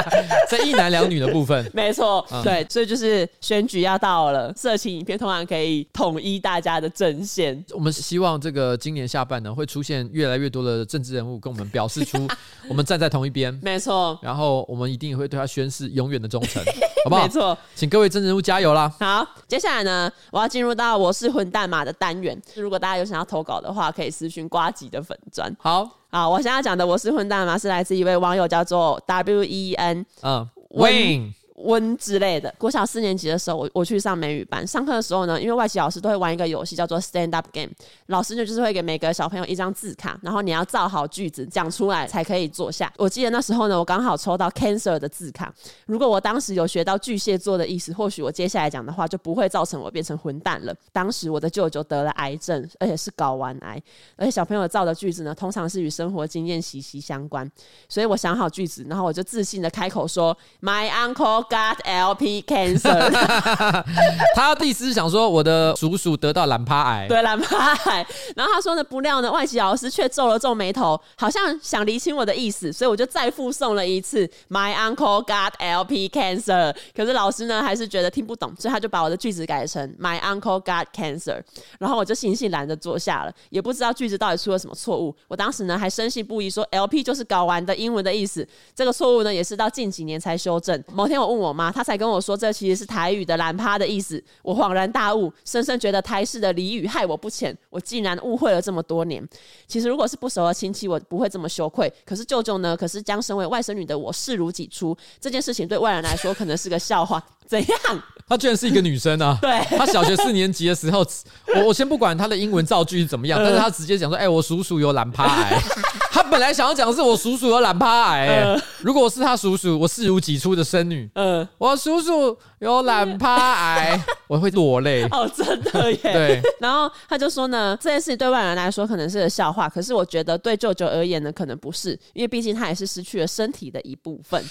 [0.48, 7.62] 在一男两女的部分， 没错，嗯、对，所以就是选举要到了，色情影片通常可以统一大家的阵线。
[7.74, 12.28] 我们希望这个今年下半呢会出现越来越多的政治人物跟我们表示出
[12.68, 14.16] 我们站在同一边，没错。
[14.22, 16.62] 然后我们一定会对他宣誓永远的忠诚，
[17.02, 17.24] 好不好？
[17.24, 18.88] 没错，请各位政治人物加油啦！
[19.00, 19.71] 好，接下来。
[19.72, 22.38] 现在呢，我要进入到我是混蛋马的单元。
[22.56, 25.50] 如果大家有想要投稿的话，可以私讯瓜吉的粉砖。
[25.58, 31.32] 好，好，我现在讲的我是混蛋马是来自一位网友叫做 W E N，嗯，Wayne。
[31.62, 32.52] 温之类的。
[32.58, 37.70] 国小四年级的时候，我我去上美语班，上课的时候呢，因为外籍老师都会玩一个游戏叫做 Stand Up Game，
[38.06, 42.92] 老师呢就是会给每个小朋友一张字卡，然后你要造好句子讲出来才可以坐下。
[42.96, 45.54] 我记得那时候呢，我刚好抽到 Cancer 的字卡。
[45.86, 50.74] 如果我当时有学到巨蟹座的意思，或许我接下来讲的话就不会造成我变成混蛋了。
[50.92, 53.80] 当时我的舅舅得了癌症，而且是睾丸癌，
[54.16, 57.48] 而且小朋友造的句子呢，通常是与生活经验息息相关。
[57.88, 61.51] 所以我想好句子，然后我就自信的开口说：My uncle。
[61.53, 63.12] Got LP cancer，
[64.34, 68.07] 他的意思是想说我的叔叔得到懒趴癌，对懒趴癌。
[68.34, 76.74] 然后他说呢，不料呢，外籍老师却皱了皱眉头，好像想厘清我的意思，所以我就再复诵了一次 My uncle got LP cancer。
[76.96, 81.42] 可是老师呢，还是觉得听不懂，所以他就把我的句子改成 My uncle got cancer。
[81.78, 85.14] 然后我就悻悻然的坐下了，也不知道句子到底出了什么错误。
[85.28, 88.48] 我当时呢，还深信不疑说 LP 就是睾丸的英文的意思。
[88.74, 90.82] 这个错误呢，也是到近几年才修正。
[90.94, 94.22] 某天我问我妈，她才跟我说，这其实是台语的“懒趴”的意思。
[94.42, 97.56] 我恍然大悟，深深觉得台式的俚语害我不浅。
[97.70, 99.26] 我竟然误会了这么多年。
[99.66, 101.92] 其实如果是不熟的亲戚，我不会这么羞愧。
[102.04, 102.76] 可是舅舅呢？
[102.76, 104.96] 可是将身为外甥女的我视如己出。
[105.20, 107.22] 这件事情对外人来说可能是个笑话。
[107.53, 108.03] 怎样？
[108.26, 109.36] 她居然是一个女生啊！
[109.42, 111.07] 对，她小学四年级的时候，
[111.55, 115.61] 我我先不管她的英文造句是怎么样，但是她直接讲说：“哎、欸，我叔叔有懒趴癌。
[116.11, 118.42] ”她本来想要讲的是我叔叔有懒趴癌、欸。
[118.44, 125.03] 呃、如果我是她叔叔，我视如己出的生女，嗯、呃，我叔叔有懒趴癌， 我会落泪。
[125.11, 125.98] 哦，真的耶！
[126.03, 126.42] 对。
[126.59, 134.42] 然后他就说呢，这件事情对外人来说可能是个笑话，可是我觉得对舅舅而言呢，可能不是，因为毕竟他也是失去了身体的一部分。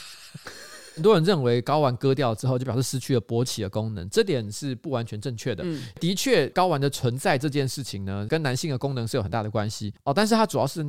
[0.96, 5.64] 很多人认为睾丸割掉之后就表示失去了勃起的功能，这点是不完全正确的。
[5.66, 10.14] 嗯、的确，睾丸的存在这件事情呢，跟男性的功能是有很大的关系哦。
[10.14, 10.86] 但是它主要是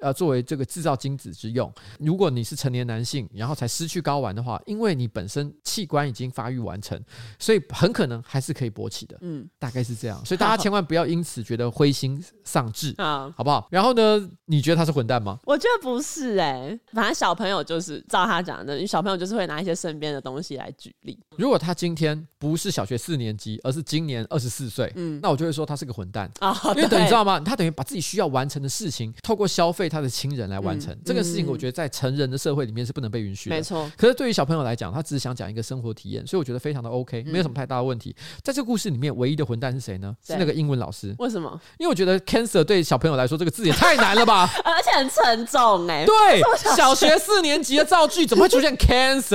[0.00, 1.72] 呃作为这个制造精子之用。
[2.00, 7.00] 如果你是成年男性，然后才失去睾丸的话，因为你本身器官已经发育完成，
[7.38, 9.16] 所以很可能还是可以勃起的。
[9.20, 10.20] 嗯，大概是这样。
[10.24, 13.68] 所以大家千万不要因此觉得灰心丧志啊， 好，好不好？
[13.70, 15.38] 然后呢，你觉得他是混蛋吗？
[15.44, 19.43] 我觉得不是哎、欸，反正小朋友就是照他讲的，小朋友就是会。
[19.46, 21.18] 拿一些身边的东西来举例。
[21.36, 26.58] 如果他今天不是小学四年级，而是今年二十四岁，嗯，那我就会说他是个混蛋啊。
[26.76, 27.40] 因为等你知道吗？
[27.40, 31.46] 他等于把自己需要完成的事情，透过消费他的亲人来完成这个事情。
[31.46, 33.56] 我觉得在成人的社会里面是不能被允许的。
[33.56, 33.90] 没错。
[33.96, 38.14] 可是对于小朋友来讲，他只是想讲一个生活体验，所以我觉得非常的 OK，没有什么太大的问题。
[38.42, 40.14] 在这个故事里面，唯一的混蛋是谁呢？
[40.26, 41.14] 是那个英文老师。
[41.18, 41.60] 为什么？
[41.78, 46.04] 因为我觉得 cancer 对小朋友来说这个字也太难了吧， 而且很沉重哎。
[46.04, 46.42] 对，
[46.76, 49.33] 小学四年级的造句怎么会出现 cancer？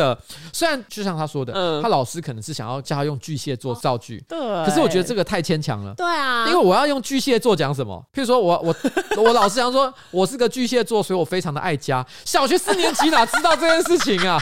[0.54, 4.38] 虽然就像他说的，嗯、他老师可能是想要叫他用巨蟹座造句，对。
[4.66, 5.94] 可是我觉得这个太牵强了。
[5.96, 8.04] 对啊，因为我要用巨蟹座讲什么？
[8.14, 8.76] 譬如说我我
[9.22, 12.06] 我老师想说我是个巨蟹座，所以我非常的爱家。
[12.26, 14.40] 小学四年级哪知道这件事情啊？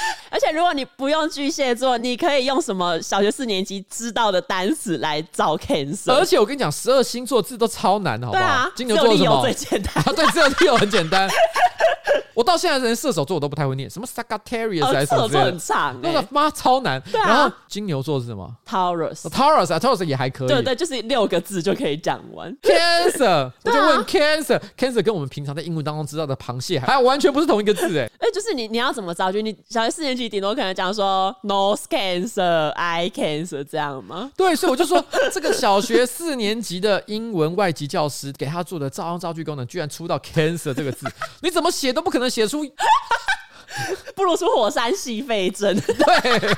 [0.30, 6.12] 而且如果你不用巨蟹座，你可以用什么小学四年级知道的单词来找 Cancer？
[6.12, 8.70] 而且我跟你讲，十二星座字都超难，好不好？
[8.76, 9.42] 金牛座什么？
[9.42, 9.94] 最简单。
[10.04, 11.28] 啊， 对，只有理由很简单。
[12.32, 17.02] 我到现在连射手座我都不太会念，什么 Sagittarius 还是什么之类的，很长，那个妈超难。
[17.12, 20.48] 然后金牛座是什么？Taurus，Taurus 啊，Taurus 也还可以。
[20.48, 22.50] 对对，就是六个字就可以讲完。
[22.62, 28.10] Cancer， 我就问 Cancer，Cancer 跟我们平常在英文当中知道的螃蟹还完全不是同一个字哎。
[28.18, 29.42] 哎，就是你你要怎么造句？
[29.42, 34.30] 你小学四年级顶多可能讲说 Nose Cancer、Eye Cancer 这样吗？
[34.36, 41.06] 对，所以我就说 这个小学四年级的英文外籍教师给他做的照样造句功能，居然出到 Cancer 这个字，
[41.42, 42.64] 你怎么写都不可能写出。
[44.14, 45.74] 不如出火山矽肺症。
[45.76, 46.54] 对，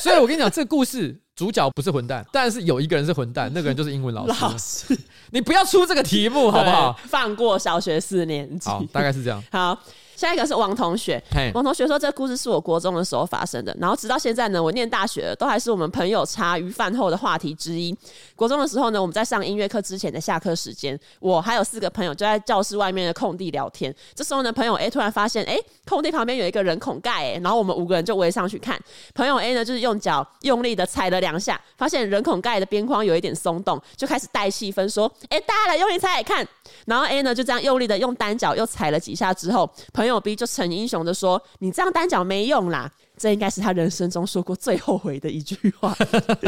[0.00, 4.42] 所以我跟你讲，这个故事主角不是混蛋，但是有一个人是混蛋，那个人就是英文老师。
[4.42, 4.98] 老师，
[5.30, 6.98] 你不要出这个题目好不好？
[7.06, 8.68] 放过小学四年级。
[8.68, 9.42] 好，大概是这样。
[9.50, 9.78] 好。
[10.20, 11.22] 下一个是王同学，
[11.54, 17.96] 王同学说，这个故事是我国中的时候发生的，然后直到现在呢，我念大学了，都还是我们朋友茶余饭后的话题之一。
[18.36, 23.94] 国中的时候呢，我们在上音乐课之前的下课时间，我还有四个朋友就在教室外面的空地聊天。
[24.14, 25.56] 这时候呢，朋友 A 突然发现，哎，
[25.88, 28.78] 空地旁边有一个人孔盖，哎，然后我们五个人就围上去看。
[29.14, 36.46] 朋友 A 呢，就是用脚用力的踩了两下，发现人孔盖的边框有一点松动，就开始带气氛说，哎，大家来用力踩踩看。
[36.84, 45.94] 然后 A 呢就这样用力的用单脚又踩了几下之后，朋友 B 就逞英雄的说：“你这样单脚没用啦。”这应该是他人生中说过最后悔的一句话。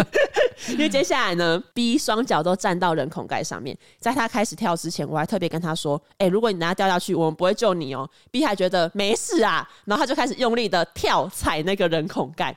[0.70, 8.08] 因为接下来呢，B 双脚都站到人孔盖上面，在他开始跳之前，我还特别跟他说：“哎、如果你等下掉下去，我们不会救你哦。
[8.30, 12.56] ”B 还觉得没事啊，然后他就开始用力的跳踩那个人孔盖，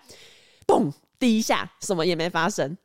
[0.66, 0.90] 嘣，
[1.20, 2.78] 第一下什么也没发生，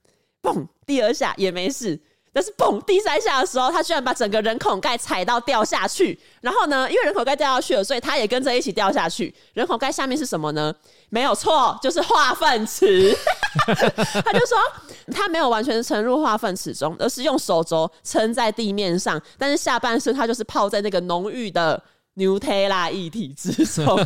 [0.42, 2.00] 嘣，第二下也没事。
[2.32, 6.18] 但是嘣，第三下的时候，他居然把整个人孔盖踩到掉下去。
[6.40, 9.34] 然后呢，因为人口盖掉下去了，所以他也跟着一起掉下去。
[9.52, 10.72] 人口盖下面是什么呢？
[11.08, 13.16] 没有错，就是化粪池。
[14.24, 14.56] 他就说
[15.12, 21.82] 他没有完全沉入化粪池中，而是用手肘撑在地面上，但是下半身他就是泡在那个浓郁的。
[22.16, 23.96] Nutella 一体之中，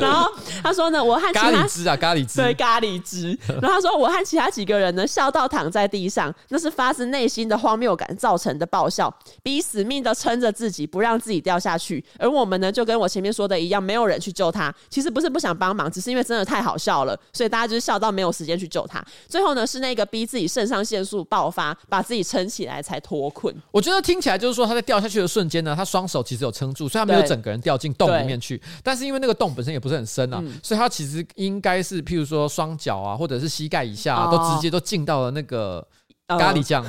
[0.00, 0.28] 然后
[0.62, 3.38] 他说呢，我和其他汁啊，咖喱汁，对，咖喱汁。
[3.46, 12.04] 然后他说，我和其他几个人呢，笑到躺在地上，那是发自内心的荒谬感造成的爆笑，逼死命的撑着自己，不让自己掉下去。
[12.18, 14.74] 而我们呢，就跟我前面说的一样，没有人去救他。
[14.88, 19.04] 其实不是不想帮忙，只是因为真的太好笑了，所以大家就是笑到没有时间去救他。
[19.28, 23.54] 最后呢，是那个逼自己肾上腺素爆发，把自己撑起来才脱困。
[23.70, 26.07] 我觉得听起来就是说，他在掉下去的瞬间呢，他双。
[26.08, 28.60] 手其实有撑住，所以他没有整个人掉进洞里面去。
[28.82, 35.86] 但是因为那个洞本身也不是很深啊，嗯、所以他其实应该是，譬如说双脚啊，或者是膝盖以下、都直接都进到了那个
[36.26, 36.82] 咖喱酱。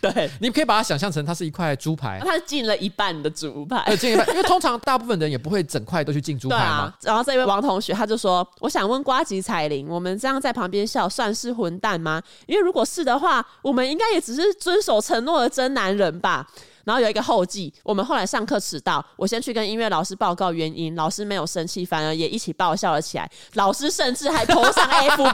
[0.00, 6.82] 对，你可以把它想象成它是一块猪排，它进了一半的猪排，对，进一半，因为通常大部分人也不会整块都去进猪 排嘛。
[6.82, 12.22] 啊、然后这位王同学他就说：“我想问瓜吉彩铃，我们这样在旁边笑算是混蛋吗？
[12.46, 16.46] 因为如果是的话，我们应该也只是遵守承诺的真男人吧。”
[16.88, 23.30] 然后有一个后记，我们后来上课迟到，我先去跟音乐老师报告原因，老师没有生气，反而也一起爆笑了起来。
[23.52, 25.26] 老师甚至还 po 上 FB，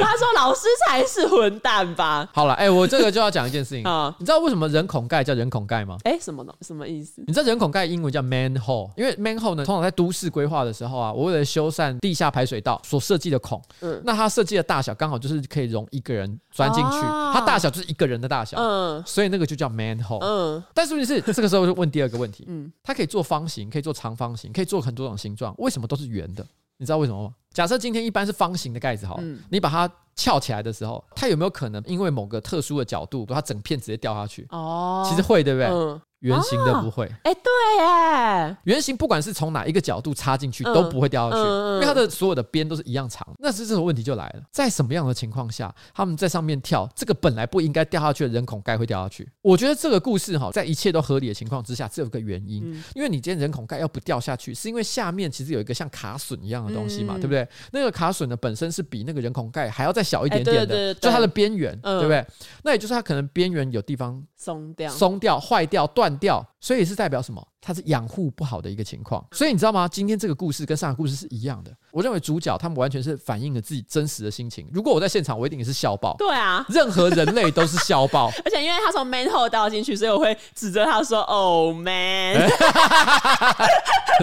[0.00, 2.26] 他说老师才是混蛋吧。
[2.32, 5.98] 好了，哎、欸，我这个就要讲一件事情啊，你知道为什么人孔盖叫人孔盖吗？
[6.04, 6.54] 哎、欸，什么呢？
[6.62, 7.22] 什么意思？
[7.26, 19.89] 你知道人孔盖英文叫 manhole，因为 manhole 呢，通常在都市规划的时候啊，我为了修缮地下排水道所设计的孔，嗯，那它设计的大小刚好就是可以容一个人钻进去，啊、它大小就是一个人的大小，嗯，所以那个就叫 man。
[20.20, 26.46] 嗯，但是问题是，这个时候就问第二个问题，嗯，它可以做方形，可以做长方形，可以做很多种形状，为什么都是圆的？
[26.76, 27.34] 你知道为什么吗？
[27.52, 29.20] 假设今天一般是方形的盖子，好，
[29.50, 34.46] 你把它翘起来的时候，它有没有可能因为某个特殊的角度，它整片直接掉下去？
[34.50, 35.68] 哦，其实会，对不对？
[35.68, 36.00] 嗯。
[36.20, 43.26] 圆形的不会，哎、哦，对，哎，圆形不管是从哪一个角度插进去都不会掉下去，因为它的所有的边都是一样长。
[43.38, 49.28] 那是这个问题就来了，在什么样的情况下他们在上面跳，这个本来不应该掉下去的人孔盖会掉下去？
[49.40, 57.48] 我觉得这个故事哈，在一切都合理的情况之下，只有个原因，嗯、因为你今天人孔盖要不掉下去，是因为下面其实有一个像卡榫一样的东西嘛，嗯、对不对？
[57.72, 61.00] 那个卡榫呢本身是比那个人孔盖还要再小一点点的，欸、对。
[61.00, 62.26] 就它的边缘，嗯、对不对？
[62.62, 66.80] 那也就是它可能边缘有地方松掉、松掉、坏掉、断掉，所以。
[66.90, 67.46] 是代表什么？
[67.60, 69.86] 它是养护不好的一个情况，所以你知道吗？
[69.86, 71.70] 今天这个故事跟上个故事是一样的。
[71.90, 74.66] 我认为主角他们完全是反映了自己真实的心情。
[74.72, 76.16] 如果我在现场，我一定也是笑爆。
[76.16, 78.30] 对啊，任何人类都是笑爆。
[78.44, 82.48] 而且因为他从 manhole 掉进去，所以我会指责他说：“Oh man！”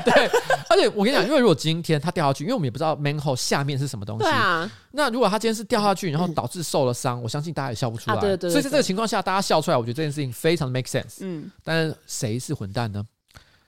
[0.04, 0.28] 对，
[0.70, 4.24] 而且我跟你讲，因为如果今天他掉下去，因为我们也不知道 manhole 下面是什么东西。
[4.24, 4.70] 对啊。
[4.92, 8.18] 那如果他今天是掉下去，然后导致受了伤，嗯、我相信大家也笑不出来。
[8.18, 8.52] 啊、对对对对。
[8.52, 11.18] 所以在这个情况下，大家笑出来，我觉得这件事情非常的 make sense。
[11.20, 11.52] 嗯。
[11.64, 13.04] 但是谁是混蛋呢？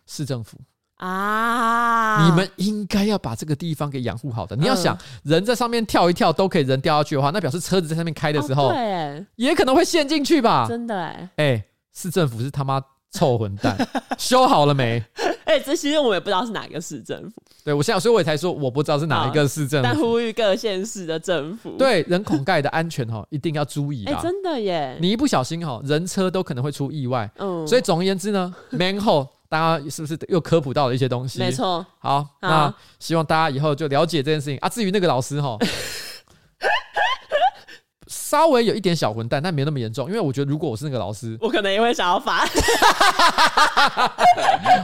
[0.10, 0.57] 市政府
[0.97, 4.53] 啊，你们应该要把这个地方给养护好的。
[4.55, 10.66] 你要想，人在上面跳一跳都可以人掉下去的话，那表示车子在上面开的时候，对，也可能会陷进去吧？
[10.68, 12.82] 真的哎，哎，市政府是他妈
[13.12, 13.78] 臭混蛋，
[14.20, 15.01] 修好了没？
[15.45, 17.41] 哎、欸，这其实我也不知道是哪个市政府。
[17.64, 19.88] 对，我现在所以我才说我不知道是哪一个市政府。
[19.89, 24.20] 但呼吁各县市的政府，对人孔盖的安全哈，一定要注意啊！
[24.22, 27.32] 真的耶，你一不小心哈，人车都可能会出意外。
[27.38, 31.39] 嗯，所以总而言之呢， manhole 大家是不是又科普到了一些东西？
[31.39, 31.86] 没错。
[31.97, 34.70] 好，那希望大家以后就了解这件事情啊。
[34.70, 35.58] 至于那个老师哈。
[38.08, 40.08] 稍微有一点小混蛋，但没那么严重。
[40.08, 42.43] 因为我觉得，如果我是那个老师，我可能也会想要发，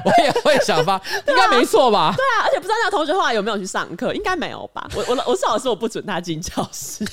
[0.04, 2.12] 我也会想发，应该没错吧？
[2.18, 4.90] 对啊，而且不知道那个同学后来有没有去上课，应该没有吧？
[4.96, 7.06] 我我我是老师，我不准他进教室，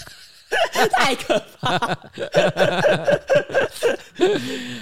[0.93, 1.79] 太可怕。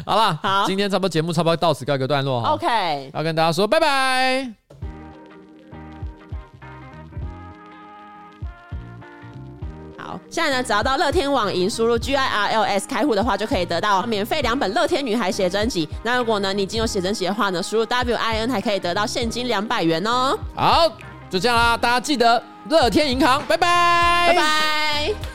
[0.05, 2.51] 好了，好，今天差不多节目差不多到此告一个段落哈。
[2.51, 4.51] OK，要跟大家说拜拜。
[9.99, 15.89] 好现在呢，只要到乐天网银输入 G I R L S 开户的话，就可以得到免费两本乐天女孩写真集。
[16.03, 20.37] 那如果呢，你已经有写真集的话呢，输入 W I N 还可以得到现金两百元哦。
[20.55, 20.91] 好，
[21.29, 25.30] 就这样啦，大家记得乐天银行，拜拜，拜拜。